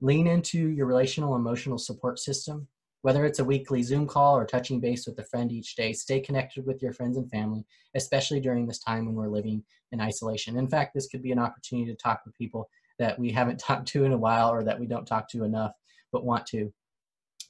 Lean 0.02 0.28
into 0.28 0.70
your 0.70 0.86
relational 0.86 1.36
emotional 1.36 1.78
support 1.78 2.20
system. 2.20 2.68
Whether 3.04 3.26
it's 3.26 3.40
a 3.40 3.46
weekly 3.46 3.82
zoom 3.82 4.06
call 4.06 4.38
or 4.38 4.46
touching 4.46 4.80
base 4.80 5.08
with 5.08 5.18
a 5.18 5.24
friend 5.24 5.52
each 5.52 5.76
day 5.76 5.94
stay 5.94 6.20
connected 6.20 6.66
with 6.68 6.84
your 6.84 6.94
friends 6.94 7.18
and 7.18 7.30
family 7.32 7.66
especially 7.96 8.40
during 8.40 8.68
this 8.68 8.80
time 8.80 9.06
when 9.06 9.16
we're 9.16 9.28
living 9.28 9.64
in 9.92 10.02
isolation. 10.02 10.58
In 10.58 10.68
fact 10.68 10.94
this 10.94 11.08
could 11.08 11.24
be 11.24 11.32
an 11.32 11.40
opportunity 11.40 11.90
to 11.90 11.98
talk 11.98 12.22
with 12.26 12.38
people 12.38 12.70
that 13.00 13.18
we 13.18 13.32
haven't 13.32 13.60
talked 13.68 13.88
to 13.90 14.04
in 14.04 14.12
a 14.12 14.18
while 14.18 14.50
or 14.50 14.66
that 14.66 14.80
we 14.80 14.86
don't 14.86 15.08
talk 15.08 15.30
to 15.30 15.46
enough 15.46 15.72
but 16.12 16.26
want 16.26 16.46
to 16.48 16.74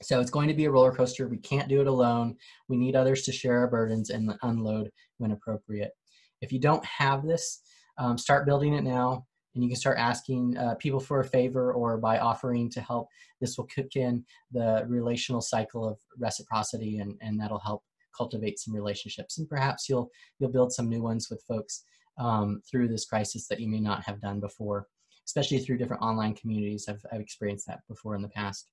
so 0.02 0.20
it's 0.20 0.30
going 0.30 0.48
to 0.48 0.54
be 0.54 0.64
a 0.66 0.70
roller 0.70 0.92
coaster. 0.92 1.28
We 1.28 1.38
can't 1.38 1.68
do 1.68 1.80
it 1.80 1.86
alone. 1.86 2.36
We 2.68 2.76
need 2.76 2.96
others 2.96 3.22
to 3.22 3.32
share 3.32 3.58
our 3.58 3.68
burdens 3.68 4.10
and 4.10 4.34
unload 4.42 4.90
when 5.18 5.32
appropriate. 5.32 5.92
If 6.40 6.52
you 6.52 6.60
don't 6.60 6.84
have 6.84 7.26
this, 7.26 7.60
um, 7.98 8.18
start 8.18 8.46
building 8.46 8.74
it 8.74 8.84
now. 8.84 9.26
And 9.54 9.62
you 9.62 9.68
can 9.68 9.76
start 9.76 9.98
asking 9.98 10.56
uh, 10.56 10.76
people 10.76 10.98
for 10.98 11.20
a 11.20 11.24
favor 11.24 11.74
or 11.74 11.98
by 11.98 12.18
offering 12.18 12.70
to 12.70 12.80
help. 12.80 13.08
This 13.40 13.58
will 13.58 13.66
kick 13.66 13.96
in 13.96 14.24
the 14.50 14.84
relational 14.88 15.42
cycle 15.42 15.86
of 15.86 15.98
reciprocity, 16.18 16.98
and, 16.98 17.16
and 17.20 17.38
that'll 17.38 17.58
help 17.58 17.82
cultivate 18.16 18.58
some 18.58 18.74
relationships. 18.74 19.38
And 19.38 19.48
perhaps 19.48 19.88
you'll 19.88 20.10
you'll 20.38 20.52
build 20.52 20.72
some 20.72 20.88
new 20.88 21.02
ones 21.02 21.28
with 21.30 21.44
folks 21.46 21.84
um, 22.18 22.62
through 22.70 22.88
this 22.88 23.04
crisis 23.04 23.46
that 23.48 23.60
you 23.60 23.68
may 23.68 23.80
not 23.80 24.04
have 24.04 24.20
done 24.20 24.40
before, 24.40 24.86
especially 25.26 25.58
through 25.58 25.78
different 25.78 26.02
online 26.02 26.34
communities. 26.34 26.86
I've, 26.88 27.04
I've 27.12 27.20
experienced 27.20 27.66
that 27.66 27.80
before 27.88 28.14
in 28.14 28.22
the 28.22 28.28
past. 28.28 28.68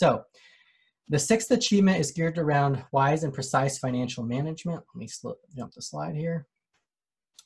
So 0.00 0.24
the 1.10 1.18
sixth 1.18 1.50
achievement 1.50 2.00
is 2.00 2.10
geared 2.10 2.38
around 2.38 2.82
wise 2.90 3.22
and 3.22 3.34
precise 3.34 3.76
financial 3.76 4.24
management. 4.24 4.82
Let 4.94 4.98
me 4.98 5.08
jump 5.54 5.74
the 5.74 5.82
slide 5.82 6.16
here. 6.16 6.46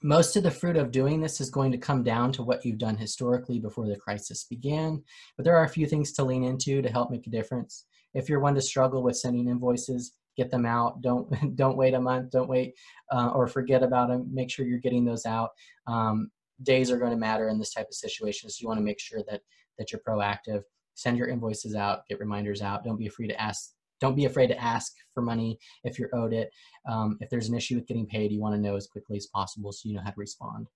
Most 0.04 0.36
of 0.36 0.44
the 0.44 0.52
fruit 0.52 0.76
of 0.76 0.92
doing 0.92 1.20
this 1.20 1.40
is 1.40 1.50
going 1.50 1.72
to 1.72 1.78
come 1.78 2.04
down 2.04 2.30
to 2.30 2.44
what 2.44 2.64
you've 2.64 2.78
done 2.78 2.96
historically 2.96 3.58
before 3.58 3.88
the 3.88 3.96
crisis 3.96 4.44
began, 4.44 5.02
but 5.36 5.42
there 5.42 5.56
are 5.56 5.64
a 5.64 5.68
few 5.68 5.84
things 5.84 6.12
to 6.12 6.22
lean 6.22 6.44
into 6.44 6.80
to 6.80 6.88
help 6.88 7.10
make 7.10 7.26
a 7.26 7.30
difference. 7.30 7.86
If 8.12 8.28
you're 8.28 8.38
one 8.38 8.54
to 8.54 8.62
struggle 8.62 9.02
with 9.02 9.16
sending 9.16 9.48
invoices, 9.48 10.12
get 10.36 10.52
them 10.52 10.64
out. 10.64 11.02
Don't 11.02 11.26
don't 11.56 11.76
wait 11.76 11.94
a 11.94 12.00
month. 12.00 12.30
Don't 12.30 12.48
wait 12.48 12.74
uh, 13.10 13.32
or 13.34 13.48
forget 13.48 13.82
about 13.82 14.10
them. 14.10 14.32
Make 14.32 14.52
sure 14.52 14.64
you're 14.64 14.78
getting 14.78 15.04
those 15.04 15.26
out. 15.26 15.50
Um, 15.88 16.30
days 16.62 16.92
are 16.92 16.98
going 16.98 17.10
to 17.10 17.16
matter 17.16 17.48
in 17.48 17.58
this 17.58 17.74
type 17.74 17.88
of 17.88 17.94
situation, 17.94 18.48
so 18.48 18.58
you 18.60 18.68
want 18.68 18.78
to 18.78 18.84
make 18.84 19.00
sure 19.00 19.22
that 19.28 19.40
that 19.76 19.90
you're 19.90 20.02
proactive 20.06 20.62
send 20.94 21.18
your 21.18 21.28
invoices 21.28 21.74
out, 21.74 22.06
get 22.08 22.20
reminders 22.20 22.62
out. 22.62 22.84
Don't 22.84 22.98
be 22.98 23.06
afraid 23.06 23.28
to 23.28 23.40
ask. 23.40 23.72
Don't 24.00 24.16
be 24.16 24.24
afraid 24.24 24.48
to 24.48 24.62
ask 24.62 24.92
for 25.12 25.22
money 25.22 25.58
if 25.84 25.98
you're 25.98 26.14
owed 26.14 26.32
it. 26.32 26.50
Um, 26.88 27.16
if 27.20 27.30
there's 27.30 27.48
an 27.48 27.54
issue 27.54 27.76
with 27.76 27.86
getting 27.86 28.06
paid, 28.06 28.32
you 28.32 28.40
want 28.40 28.54
to 28.54 28.60
know 28.60 28.76
as 28.76 28.86
quickly 28.86 29.16
as 29.16 29.26
possible 29.26 29.72
so 29.72 29.88
you 29.88 29.94
know 29.94 30.02
how 30.02 30.10
to 30.10 30.20
respond. 30.20 30.68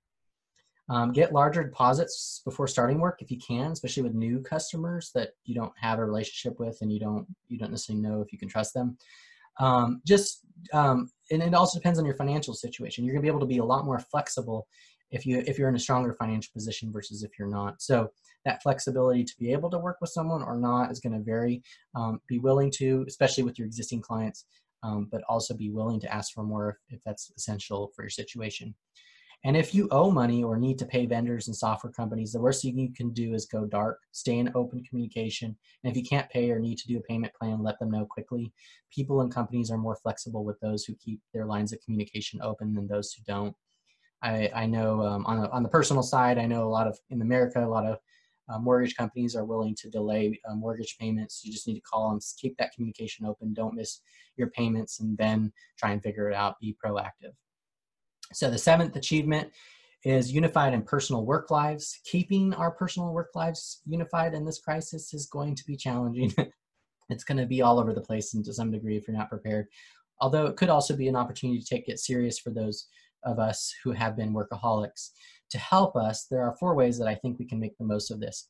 Um, 0.91 1.13
get 1.13 1.35
larger 1.35 1.63
deposits 1.63 2.41
before 2.47 2.67
starting 2.67 2.99
work 2.99 3.21
if 3.21 3.31
you 3.31 3.39
can, 3.39 3.73
especially 3.73 4.05
with 4.05 4.15
new 4.15 4.41
customers 4.41 5.11
that 5.15 5.33
you 5.45 5.55
don't 5.55 5.73
have 5.79 5.99
a 5.99 6.05
relationship 6.05 6.59
with 6.59 6.79
and 6.81 6.91
you 6.91 6.99
don't 6.99 7.27
you 7.49 7.59
don't 7.59 7.71
necessarily 7.71 8.03
know 8.03 8.23
if 8.23 8.33
you 8.33 8.39
can 8.39 8.49
trust 8.49 8.73
them. 8.73 8.97
Um, 9.61 10.01
just 10.07 10.41
um, 10.73 11.11
and 11.31 11.43
it 11.43 11.53
also 11.53 11.79
depends 11.79 11.99
on 11.99 12.07
your 12.07 12.15
financial 12.15 12.55
situation. 12.55 13.05
You're 13.05 13.15
gonna 13.15 13.23
be 13.23 13.29
able 13.29 13.41
to 13.41 13.47
be 13.47 13.59
a 13.59 13.65
lot 13.65 13.85
more 13.85 13.99
flexible 13.99 14.67
if 15.11 15.27
you 15.27 15.43
if 15.47 15.59
you're 15.59 15.69
in 15.69 15.77
a 15.77 15.81
stronger 15.81 16.15
financial 16.15 16.53
position 16.55 16.91
versus 16.91 17.23
if 17.23 17.33
you're 17.39 17.49
not. 17.49 17.83
So 17.83 18.11
that 18.49 18.63
flexibility 18.63 19.23
to 19.23 19.35
be 19.39 19.53
able 19.53 19.69
to 19.71 19.79
work 19.79 19.99
with 20.01 20.11
someone 20.11 20.43
or 20.43 20.57
not 20.57 20.91
is 20.91 21.01
going 21.01 21.13
to 21.13 21.23
vary. 21.23 21.63
Um, 21.95 22.21
be 22.27 22.39
willing 22.39 22.71
to, 22.79 23.05
especially 23.07 23.45
with 23.45 23.59
your 23.59 23.67
existing 23.67 24.01
clients, 24.01 24.47
um, 24.83 25.09
but 25.13 25.23
also 25.29 25.55
be 25.55 25.71
willing 25.71 26.01
to 26.01 26.13
ask 26.13 26.33
for 26.33 26.43
more 26.43 26.71
if, 26.71 26.97
if 26.97 27.01
that's 27.05 27.31
essential 27.37 27.93
for 27.95 28.05
your 28.05 28.11
situation. 28.11 28.75
And 29.45 29.57
if 29.57 29.73
you 29.75 29.87
owe 29.93 30.11
money 30.11 30.43
or 30.43 30.57
need 30.57 30.79
to 30.79 30.87
pay 30.87 31.07
vendors 31.07 31.47
and 31.47 31.55
software 31.55 31.93
companies, 31.93 32.33
the 32.33 32.41
worst 32.41 32.63
thing 32.63 32.79
you 32.79 32.93
can 32.93 33.13
do 33.13 33.35
is 33.35 33.47
go 33.47 33.67
dark, 33.67 33.99
stay 34.13 34.39
in 34.39 34.51
open 34.55 34.83
communication. 34.83 35.57
And 35.85 35.91
if 35.91 35.97
you 35.97 36.03
can't 36.03 36.29
pay 36.31 36.51
or 36.51 36.59
need 36.59 36.79
to 36.79 36.89
do 36.89 36.97
a 36.97 37.03
payment 37.03 37.33
plan, 37.41 37.63
let 37.63 37.79
them 37.79 37.91
know 37.91 38.07
quickly. 38.07 38.53
People 38.93 39.21
and 39.21 39.33
companies 39.33 39.71
are 39.71 39.79
more 39.79 39.97
flexible 40.03 40.45
with 40.45 40.59
those 40.61 40.85
who 40.85 40.95
keep 40.97 41.21
their 41.33 41.47
lines 41.47 41.73
of 41.73 41.81
communication 41.85 42.41
open 42.43 42.75
than 42.75 42.89
those 42.89 43.13
who 43.13 43.23
don't. 43.33 43.55
I, 44.23 44.51
I 44.53 44.67
know 44.67 45.03
um, 45.03 45.25
on, 45.27 45.39
a, 45.39 45.49
on 45.51 45.63
the 45.63 45.69
personal 45.69 46.03
side, 46.03 46.39
I 46.39 46.47
know 46.47 46.65
a 46.65 46.75
lot 46.79 46.89
of 46.89 46.99
in 47.11 47.23
America, 47.23 47.65
a 47.65 47.69
lot 47.69 47.87
of 47.87 47.99
uh, 48.49 48.59
mortgage 48.59 48.97
companies 48.97 49.37
are 49.37 49.45
willing 49.45 49.75
to 49.77 49.91
delay 49.91 50.39
uh, 50.49 50.55
mortgage 50.55 50.97
payments. 50.99 51.43
You 51.45 51.53
just 51.53 51.67
need 51.67 51.75
to 51.75 51.81
call 51.81 52.11
them, 52.11 52.21
keep 52.39 52.57
that 52.59 52.73
communication 52.73 53.27
open, 53.27 53.55
don't 53.55 53.75
miss 53.75 54.01
your 54.37 54.49
payments, 54.51 55.01
and 55.01 55.17
then 55.19 55.53
try 55.79 55.91
and 55.91 56.03
figure 56.03 56.31
it 56.31 56.35
out. 56.35 56.59
Be 56.61 56.77
proactive. 56.85 57.33
So 58.33 58.51
the 58.51 58.59
seventh 58.59 58.97
achievement 58.97 59.51
is 60.05 60.33
unified 60.33 60.75
and 60.75 60.87
personal 60.87 61.25
work 61.25 61.51
lives. 61.51 62.01
Keeping 62.05 62.55
our 62.55 62.71
personal 62.71 63.13
work 63.13 63.31
lives 63.35 63.81
unified 63.87 64.35
in 64.35 64.45
this 64.45 64.61
crisis 64.61 65.13
is 65.13 65.27
going 65.27 65.55
to 65.57 65.65
be 65.65 65.77
challenging. 65.77 66.33
it's 67.11 67.25
going 67.25 67.39
to 67.39 67.47
be 67.47 67.63
all 67.63 67.79
over 67.79 67.93
the 67.93 68.01
place 68.01 68.35
and 68.35 68.45
to 68.45 68.53
some 68.53 68.71
degree 68.71 68.97
if 68.97 69.09
you're 69.09 69.17
not 69.17 69.31
prepared. 69.31 69.67
Although 70.21 70.47
it 70.47 70.57
could 70.57 70.69
also 70.69 70.97
be 70.97 71.09
an 71.09 71.17
opportunity 71.17 71.61
to 71.61 71.67
take 71.67 71.89
it 71.89 71.99
serious 71.99 72.39
for 72.39 72.51
those 72.51 72.87
of 73.25 73.39
us 73.39 73.75
who 73.83 73.93
have 73.93 74.17
been 74.17 74.33
workaholics. 74.33 75.11
To 75.51 75.59
help 75.59 75.97
us, 75.97 76.27
there 76.31 76.43
are 76.43 76.57
four 76.59 76.75
ways 76.75 76.99
that 76.99 77.09
I 77.09 77.15
think 77.15 77.39
we 77.39 77.47
can 77.47 77.59
make 77.59 77.77
the 77.79 77.85
most 77.85 78.11
of 78.11 78.21
this. 78.21 78.49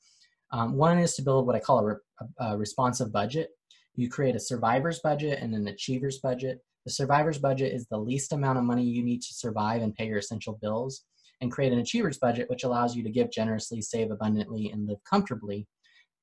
Um, 0.50 0.74
one 0.74 0.98
is 0.98 1.14
to 1.14 1.22
build 1.22 1.46
what 1.46 1.56
I 1.56 1.60
call 1.60 1.78
a, 1.80 1.84
re- 1.84 2.26
a 2.40 2.56
responsive 2.56 3.12
budget. 3.12 3.50
You 3.94 4.08
create 4.08 4.34
a 4.34 4.40
survivor's 4.40 5.00
budget 5.00 5.40
and 5.40 5.54
an 5.54 5.68
achiever's 5.68 6.18
budget. 6.18 6.60
The 6.84 6.92
survivor's 6.92 7.38
budget 7.38 7.72
is 7.72 7.86
the 7.86 7.98
least 7.98 8.32
amount 8.32 8.58
of 8.58 8.64
money 8.64 8.82
you 8.82 9.04
need 9.04 9.22
to 9.22 9.34
survive 9.34 9.82
and 9.82 9.94
pay 9.94 10.06
your 10.06 10.18
essential 10.18 10.58
bills, 10.62 11.04
and 11.40 11.52
create 11.52 11.72
an 11.72 11.78
achiever's 11.78 12.18
budget, 12.18 12.48
which 12.50 12.64
allows 12.64 12.96
you 12.96 13.02
to 13.02 13.10
give 13.10 13.30
generously, 13.30 13.80
save 13.80 14.10
abundantly, 14.10 14.70
and 14.70 14.86
live 14.86 14.98
comfortably. 15.08 15.66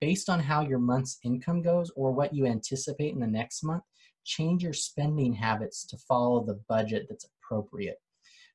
Based 0.02 0.30
on 0.30 0.40
how 0.40 0.62
your 0.62 0.80
month's 0.80 1.20
income 1.24 1.62
goes 1.62 1.92
or 1.96 2.12
what 2.12 2.34
you 2.34 2.46
anticipate 2.46 3.14
in 3.14 3.20
the 3.20 3.28
next 3.28 3.64
month, 3.64 3.84
change 4.26 4.64
your 4.64 4.74
spending 4.74 5.34
habits 5.34 5.86
to 5.86 5.98
follow 5.98 6.44
the 6.44 6.60
budget 6.68 7.06
that's 7.10 7.28
appropriate. 7.44 7.98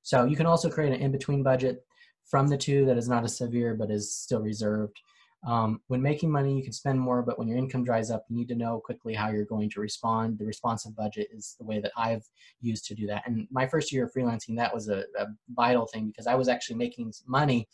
So 0.03 0.25
you 0.25 0.37
can 0.37 0.47
also 0.47 0.69
create 0.69 0.93
an 0.93 1.01
in 1.01 1.13
between 1.13 1.43
budget 1.43 1.85
from 2.31 2.47
the 2.47 2.57
two 2.57 2.87
that 2.87 2.97
is 2.97 3.09
not 3.09 3.25
as 3.25 3.37
severe 3.37 3.75
but 3.75 3.91
is 3.91 4.15
still 4.15 4.41
reserved. 4.41 4.99
Um, 5.47 5.81
when 5.89 6.03
making 6.03 6.31
money, 6.31 6.55
you 6.55 6.63
can 6.63 6.73
spend 6.73 7.01
more, 7.01 7.23
but 7.23 7.39
when 7.39 7.49
your 7.49 7.57
income 7.57 7.83
dries 7.83 8.11
up, 8.11 8.25
you 8.29 8.37
need 8.37 8.49
to 8.49 8.55
know 8.55 8.79
quickly 8.79 9.15
how 9.15 9.31
you're 9.31 9.47
going 9.47 9.71
to 9.71 9.81
respond. 9.81 10.39
The 10.39 10.45
responsive 10.45 10.95
budget 10.95 11.29
is 11.33 11.57
the 11.59 11.65
way 11.65 11.81
that 11.81 11.93
I've 11.97 12.25
used 12.61 12.85
to 12.87 12.95
do 12.95 13.07
that. 13.07 13.23
And 13.27 13.49
my 13.51 13.67
first 13.67 13.91
year 13.91 14.05
of 14.05 14.13
freelancing, 14.13 14.55
that 14.57 14.73
was 14.73 14.89
a, 14.89 15.05
a 15.19 15.27
vital 15.51 15.87
thing 15.87 16.09
because 16.09 16.27
I 16.27 16.35
was 16.35 16.49
actually 16.49 16.77
making 16.77 17.13
money, 17.27 17.67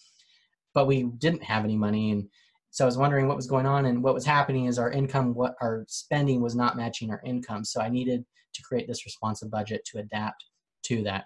but 0.75 0.87
we 0.87 1.05
didn't 1.19 1.42
have 1.42 1.64
any 1.64 1.77
money. 1.77 2.12
And 2.12 2.29
so 2.71 2.85
I 2.85 2.87
was 2.87 2.99
wondering 2.99 3.27
what 3.27 3.37
was 3.37 3.49
going 3.49 3.66
on. 3.66 3.87
And 3.87 4.01
what 4.01 4.14
was 4.14 4.25
happening 4.25 4.66
is 4.66 4.79
our 4.79 4.92
income, 4.92 5.35
what 5.35 5.57
our 5.61 5.85
spending 5.88 6.40
was 6.40 6.55
not 6.55 6.77
matching 6.77 7.11
our 7.11 7.21
income. 7.25 7.64
So 7.64 7.81
I 7.81 7.88
needed 7.88 8.25
to 8.55 8.62
create 8.62 8.87
this 8.87 9.05
responsive 9.05 9.51
budget 9.51 9.85
to 9.87 9.99
adapt 9.99 10.45
to 10.85 11.03
that 11.03 11.25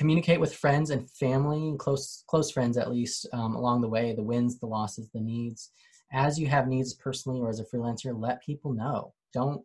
communicate 0.00 0.40
with 0.40 0.56
friends 0.56 0.88
and 0.88 1.10
family 1.10 1.74
close 1.78 2.24
close 2.26 2.50
friends 2.50 2.78
at 2.78 2.90
least 2.90 3.28
um, 3.34 3.54
along 3.54 3.82
the 3.82 3.88
way 3.88 4.14
the 4.14 4.22
wins 4.22 4.58
the 4.58 4.64
losses 4.66 5.10
the 5.12 5.20
needs. 5.20 5.72
As 6.10 6.38
you 6.38 6.46
have 6.46 6.68
needs 6.68 6.94
personally 6.94 7.38
or 7.38 7.50
as 7.50 7.60
a 7.60 7.66
freelancer 7.66 8.18
let 8.18 8.42
people 8.42 8.72
know. 8.72 9.12
Don't 9.34 9.60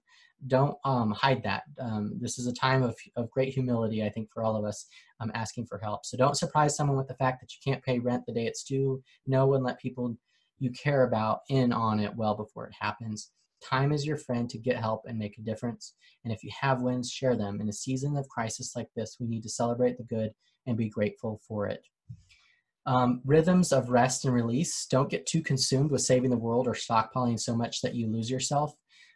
don't 0.47 0.75
um, 0.83 1.11
hide 1.11 1.41
that. 1.43 1.63
Um, 1.79 2.17
this 2.19 2.37
is 2.37 2.47
a 2.47 2.53
time 2.53 2.83
of, 2.83 2.97
of 3.15 3.31
great 3.31 3.53
humility 3.53 4.03
i 4.03 4.09
think 4.09 4.29
for 4.29 4.43
all 4.43 4.57
of 4.57 4.65
us 4.65 4.87
um, 5.21 5.31
asking 5.33 5.67
for 5.67 5.77
help. 5.77 6.05
So 6.05 6.17
don't 6.17 6.35
surprise 6.35 6.75
someone 6.75 6.97
with 6.97 7.07
the 7.07 7.13
fact 7.23 7.39
that 7.39 7.53
you 7.53 7.59
can't 7.63 7.81
pay 7.81 7.99
rent 7.99 8.25
the 8.25 8.33
day 8.33 8.45
it's 8.45 8.65
due. 8.65 9.01
Know 9.25 9.53
and 9.53 9.63
let 9.63 9.79
people 9.79 10.17
you 10.59 10.69
care 10.71 11.03
about 11.03 11.39
in 11.47 11.71
on 11.71 12.01
it 12.01 12.13
well 12.13 12.35
before 12.35 12.67
it 12.67 12.73
happens 12.77 13.31
Time 13.67 13.91
is 13.91 14.05
your 14.05 14.17
friend 14.17 14.49
to 14.49 14.59
get 14.59 14.77
help 14.77 15.03
and 15.07 15.17
make 15.17 15.37
a 15.37 15.41
difference. 15.41 15.95
And 16.23 16.31
if 16.31 16.43
you 16.43 16.51
have 16.59 16.81
wins, 16.81 17.09
share 17.11 17.35
them. 17.35 17.59
In 17.59 17.69
a 17.69 17.73
season 17.73 18.15
of 18.15 18.29
crisis 18.29 18.75
like 18.75 18.89
this, 18.95 19.17
we 19.19 19.27
need 19.27 19.43
to 19.43 19.49
celebrate 19.49 19.97
the 19.97 20.03
good 20.03 20.31
and 20.67 20.77
be 20.77 20.89
grateful 20.89 21.41
for 21.47 21.67
it. 21.67 21.83
Um, 22.85 23.21
rhythms 23.25 23.71
of 23.71 23.89
rest 23.89 24.25
and 24.25 24.33
release. 24.33 24.85
Don't 24.85 25.09
get 25.09 25.25
too 25.25 25.41
consumed 25.41 25.89
with 25.89 26.01
saving 26.01 26.29
the 26.29 26.37
world 26.37 26.67
or 26.67 26.73
stockpiling 26.73 27.39
so 27.39 27.55
much 27.55 27.81
that 27.81 27.95
you 27.95 28.07
lose 28.07 28.29
yourself. 28.29 28.73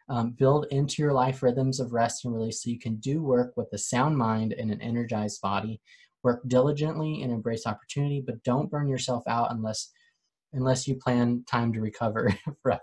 Um, 0.08 0.32
build 0.32 0.66
into 0.72 1.02
your 1.02 1.12
life 1.12 1.40
rhythms 1.40 1.78
of 1.78 1.92
rest 1.92 2.24
and 2.24 2.34
release 2.34 2.64
so 2.64 2.70
you 2.70 2.80
can 2.80 2.96
do 2.96 3.22
work 3.22 3.52
with 3.56 3.68
a 3.72 3.78
sound 3.78 4.18
mind 4.18 4.52
and 4.52 4.72
an 4.72 4.82
energized 4.82 5.40
body. 5.40 5.80
Work 6.24 6.42
diligently 6.48 7.22
and 7.22 7.32
embrace 7.32 7.66
opportunity, 7.66 8.20
but 8.26 8.42
don't 8.42 8.70
burn 8.70 8.88
yourself 8.88 9.22
out 9.28 9.52
unless 9.52 9.92
unless 10.52 10.88
you 10.88 10.96
plan 10.96 11.44
time 11.48 11.72
to 11.72 11.80
recover 11.80 12.34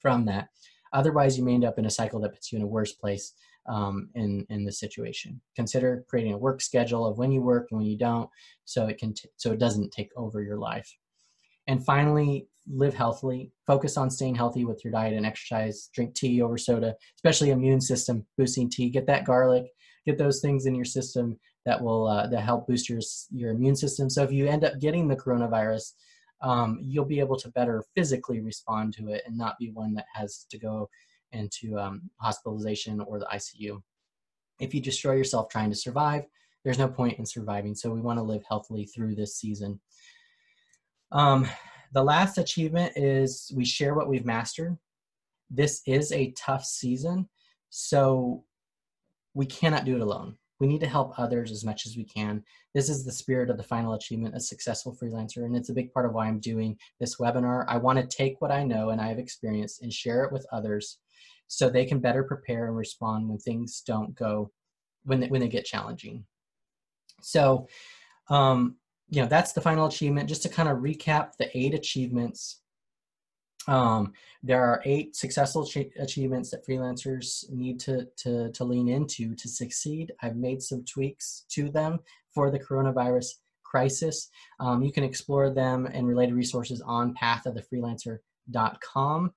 from 0.00 0.26
that. 0.26 0.48
Otherwise, 0.94 1.36
you 1.36 1.44
may 1.44 1.54
end 1.54 1.64
up 1.64 1.78
in 1.78 1.86
a 1.86 1.90
cycle 1.90 2.20
that 2.20 2.32
puts 2.32 2.50
you 2.50 2.56
in 2.56 2.64
a 2.64 2.66
worse 2.66 2.92
place 2.92 3.34
um, 3.68 4.08
in 4.14 4.46
in 4.48 4.64
the 4.64 4.72
situation. 4.72 5.40
Consider 5.56 6.04
creating 6.08 6.32
a 6.32 6.38
work 6.38 6.60
schedule 6.60 7.04
of 7.06 7.18
when 7.18 7.32
you 7.32 7.42
work 7.42 7.68
and 7.70 7.78
when 7.80 7.86
you 7.86 7.98
don't, 7.98 8.30
so 8.64 8.86
it 8.86 8.98
can 8.98 9.12
t- 9.12 9.28
so 9.36 9.52
it 9.52 9.58
doesn't 9.58 9.92
take 9.92 10.10
over 10.16 10.42
your 10.42 10.58
life. 10.58 10.90
And 11.66 11.84
finally, 11.84 12.48
live 12.70 12.94
healthily. 12.94 13.52
Focus 13.66 13.96
on 13.96 14.10
staying 14.10 14.34
healthy 14.34 14.64
with 14.64 14.84
your 14.84 14.92
diet 14.92 15.14
and 15.14 15.26
exercise. 15.26 15.90
Drink 15.94 16.14
tea 16.14 16.40
over 16.42 16.56
soda, 16.56 16.94
especially 17.16 17.50
immune 17.50 17.80
system 17.80 18.24
boosting 18.38 18.70
tea. 18.70 18.90
Get 18.90 19.06
that 19.06 19.24
garlic. 19.24 19.66
Get 20.06 20.18
those 20.18 20.40
things 20.40 20.66
in 20.66 20.74
your 20.74 20.84
system 20.84 21.38
that 21.66 21.80
will 21.80 22.06
uh, 22.06 22.26
that 22.28 22.42
help 22.42 22.66
boost 22.66 22.88
your 22.88 23.00
your 23.30 23.50
immune 23.50 23.76
system. 23.76 24.08
So 24.10 24.22
if 24.22 24.32
you 24.32 24.46
end 24.46 24.64
up 24.64 24.78
getting 24.80 25.08
the 25.08 25.16
coronavirus, 25.16 25.92
um, 26.42 26.78
you'll 26.82 27.04
be 27.04 27.20
able 27.20 27.36
to 27.36 27.48
better 27.50 27.84
physically 27.96 28.40
respond 28.40 28.94
to 28.94 29.08
it 29.08 29.22
and 29.26 29.36
not 29.36 29.58
be 29.58 29.70
one 29.70 29.94
that 29.94 30.06
has 30.14 30.46
to 30.50 30.58
go 30.58 30.88
into 31.32 31.78
um, 31.78 32.10
hospitalization 32.20 33.00
or 33.00 33.18
the 33.18 33.28
ICU. 33.32 33.80
If 34.60 34.74
you 34.74 34.80
destroy 34.80 35.14
yourself 35.14 35.48
trying 35.48 35.70
to 35.70 35.76
survive, 35.76 36.24
there's 36.64 36.78
no 36.78 36.88
point 36.88 37.18
in 37.18 37.26
surviving. 37.26 37.74
So 37.74 37.90
we 37.90 38.00
want 38.00 38.18
to 38.18 38.22
live 38.22 38.42
healthily 38.48 38.86
through 38.86 39.14
this 39.14 39.36
season. 39.36 39.80
Um, 41.12 41.46
the 41.92 42.02
last 42.02 42.38
achievement 42.38 42.92
is 42.96 43.52
we 43.54 43.64
share 43.64 43.94
what 43.94 44.08
we've 44.08 44.24
mastered. 44.24 44.76
This 45.50 45.82
is 45.86 46.10
a 46.10 46.32
tough 46.32 46.64
season, 46.64 47.28
so 47.70 48.44
we 49.34 49.46
cannot 49.46 49.84
do 49.84 49.94
it 49.94 50.00
alone. 50.00 50.36
We 50.60 50.66
need 50.66 50.80
to 50.80 50.86
help 50.86 51.18
others 51.18 51.50
as 51.50 51.64
much 51.64 51.86
as 51.86 51.96
we 51.96 52.04
can. 52.04 52.42
This 52.74 52.88
is 52.88 53.04
the 53.04 53.12
spirit 53.12 53.50
of 53.50 53.56
the 53.56 53.62
final 53.62 53.94
achievement, 53.94 54.36
a 54.36 54.40
successful 54.40 54.96
freelancer, 55.00 55.44
and 55.44 55.56
it's 55.56 55.68
a 55.68 55.74
big 55.74 55.92
part 55.92 56.06
of 56.06 56.12
why 56.12 56.26
I'm 56.26 56.40
doing 56.40 56.76
this 57.00 57.16
webinar. 57.16 57.64
I 57.68 57.76
want 57.76 57.98
to 57.98 58.16
take 58.16 58.40
what 58.40 58.52
I 58.52 58.62
know 58.62 58.90
and 58.90 59.00
I 59.00 59.08
have 59.08 59.18
experienced 59.18 59.82
and 59.82 59.92
share 59.92 60.24
it 60.24 60.32
with 60.32 60.46
others 60.52 60.98
so 61.48 61.68
they 61.68 61.84
can 61.84 61.98
better 61.98 62.22
prepare 62.24 62.66
and 62.66 62.76
respond 62.76 63.28
when 63.28 63.38
things 63.38 63.82
don't 63.86 64.14
go, 64.14 64.50
when 65.04 65.20
they, 65.20 65.28
when 65.28 65.40
they 65.40 65.48
get 65.48 65.64
challenging. 65.64 66.24
So, 67.20 67.68
um, 68.28 68.76
you 69.08 69.22
know, 69.22 69.28
that's 69.28 69.52
the 69.52 69.60
final 69.60 69.86
achievement. 69.86 70.28
Just 70.28 70.42
to 70.42 70.48
kind 70.48 70.68
of 70.68 70.78
recap 70.78 71.32
the 71.38 71.56
eight 71.56 71.74
achievements 71.74 72.60
um, 73.66 74.12
there 74.42 74.62
are 74.62 74.82
eight 74.84 75.16
successful 75.16 75.66
ch- 75.66 75.88
achievements 75.98 76.50
that 76.50 76.66
freelancers 76.66 77.50
need 77.50 77.80
to, 77.80 78.06
to, 78.18 78.52
to 78.52 78.64
lean 78.64 78.88
into 78.88 79.34
to 79.34 79.48
succeed. 79.48 80.12
I've 80.22 80.36
made 80.36 80.62
some 80.62 80.84
tweaks 80.84 81.46
to 81.50 81.70
them 81.70 82.00
for 82.34 82.50
the 82.50 82.58
coronavirus 82.58 83.28
crisis. 83.62 84.28
Um, 84.60 84.82
you 84.82 84.92
can 84.92 85.04
explore 85.04 85.48
them 85.50 85.86
and 85.86 86.06
related 86.06 86.34
resources 86.34 86.82
on 86.82 87.14
pathofthefreelancer.com. 87.14 89.32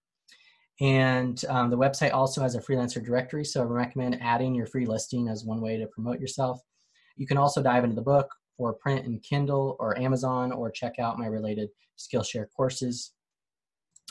And 0.79 1.43
um, 1.49 1.71
the 1.71 1.77
website 1.77 2.13
also 2.13 2.39
has 2.41 2.53
a 2.53 2.61
freelancer 2.61 3.03
directory, 3.03 3.43
so 3.43 3.61
I 3.61 3.63
recommend 3.63 4.21
adding 4.21 4.53
your 4.53 4.67
free 4.67 4.85
listing 4.85 5.27
as 5.27 5.43
one 5.43 5.59
way 5.59 5.75
to 5.77 5.87
promote 5.87 6.19
yourself. 6.19 6.61
You 7.15 7.25
can 7.25 7.37
also 7.37 7.63
dive 7.63 7.83
into 7.83 7.95
the 7.95 8.03
book 8.03 8.31
for 8.57 8.73
print 8.73 9.07
and 9.07 9.23
Kindle 9.23 9.75
or 9.79 9.97
Amazon 9.97 10.51
or 10.51 10.69
check 10.69 10.99
out 10.99 11.17
my 11.17 11.25
related 11.25 11.69
Skillshare 11.97 12.45
courses 12.55 13.13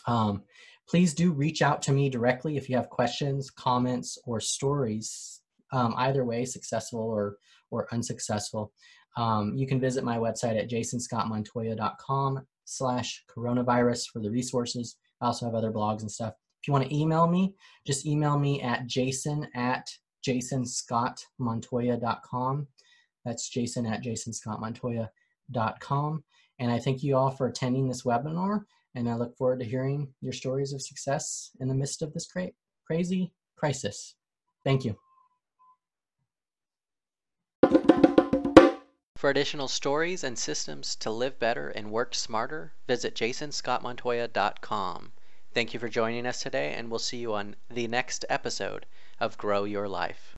um, 0.07 0.43
please 0.89 1.15
do 1.15 1.33
reach 1.33 1.63
out 1.63 1.83
to 1.83 1.93
me 1.93 2.09
directly 2.09 2.57
if 2.57 2.69
you 2.69 2.77
have 2.77 2.89
questions, 2.89 3.51
comments, 3.51 4.19
or 4.25 4.39
stories, 4.41 5.41
um, 5.73 5.95
either 5.99 6.25
way, 6.25 6.45
successful 6.45 7.01
or, 7.01 7.39
or 7.71 7.89
unsuccessful. 7.93 8.73
Um, 9.17 9.55
you 9.57 9.67
can 9.67 9.81
visit 9.81 10.05
my 10.05 10.19
website 10.19 10.61
at 10.61 10.71
jasonscottmontoya.com 10.71 12.47
slash 12.65 13.25
coronavirus 13.35 14.11
for 14.13 14.21
the 14.21 14.31
resources. 14.31 14.97
I 15.21 15.27
also 15.27 15.47
have 15.47 15.55
other 15.55 15.73
blogs 15.73 16.03
and 16.03 16.11
stuff. 16.11 16.35
If 16.63 16.69
you 16.69 16.73
want 16.73 16.89
to 16.89 16.95
email 16.95 17.27
me, 17.27 17.55
just 17.87 18.07
email 18.07 18.39
me 18.39 18.63
at 18.63 18.87
jason 18.87 19.49
at 19.55 19.89
jasonscottmontoya.com. 20.27 22.67
That's 23.25 23.49
jason 23.49 23.87
at 23.87 24.05
jasonscottmontoya.com. 24.05 26.25
And 26.59 26.71
I 26.71 26.79
thank 26.79 27.03
you 27.03 27.17
all 27.17 27.31
for 27.31 27.47
attending 27.47 27.89
this 27.89 28.05
webinar 28.05 28.65
and 28.97 29.09
I 29.09 29.15
look 29.15 29.37
forward 29.37 29.61
to 29.61 29.67
hearing 29.67 30.09
your 30.23 30.33
stories 30.33 30.73
of 30.73 30.81
success 30.83 31.51
in 31.61 31.69
the 31.69 31.75
midst 31.75 32.01
of 32.03 32.13
this 32.15 32.27
cra- 32.27 32.51
crazy 32.87 33.31
crisis. 33.57 34.17
Thank 34.65 34.85
you. 34.85 34.97
For 39.17 39.31
additional 39.31 39.69
stories 39.69 40.25
and 40.25 40.39
systems 40.39 40.97
to 40.97 41.11
live 41.11 41.39
better 41.39 41.69
and 41.69 41.91
work 41.93 42.15
smarter, 42.15 42.73
visit 42.87 43.15
jasonscottmontoya.com. 43.15 45.13
Thank 45.55 45.75
you 45.75 45.81
for 45.81 45.89
joining 45.89 46.27
us 46.27 46.43
today, 46.43 46.75
and 46.75 46.91
we'll 46.91 46.99
see 46.99 47.19
you 47.19 47.35
on 47.35 47.57
the 47.71 47.87
next 47.87 48.25
episode 48.29 48.87
of 49.21 49.39
Grow 49.39 49.65
Your 49.65 49.89
Life. 49.89 50.35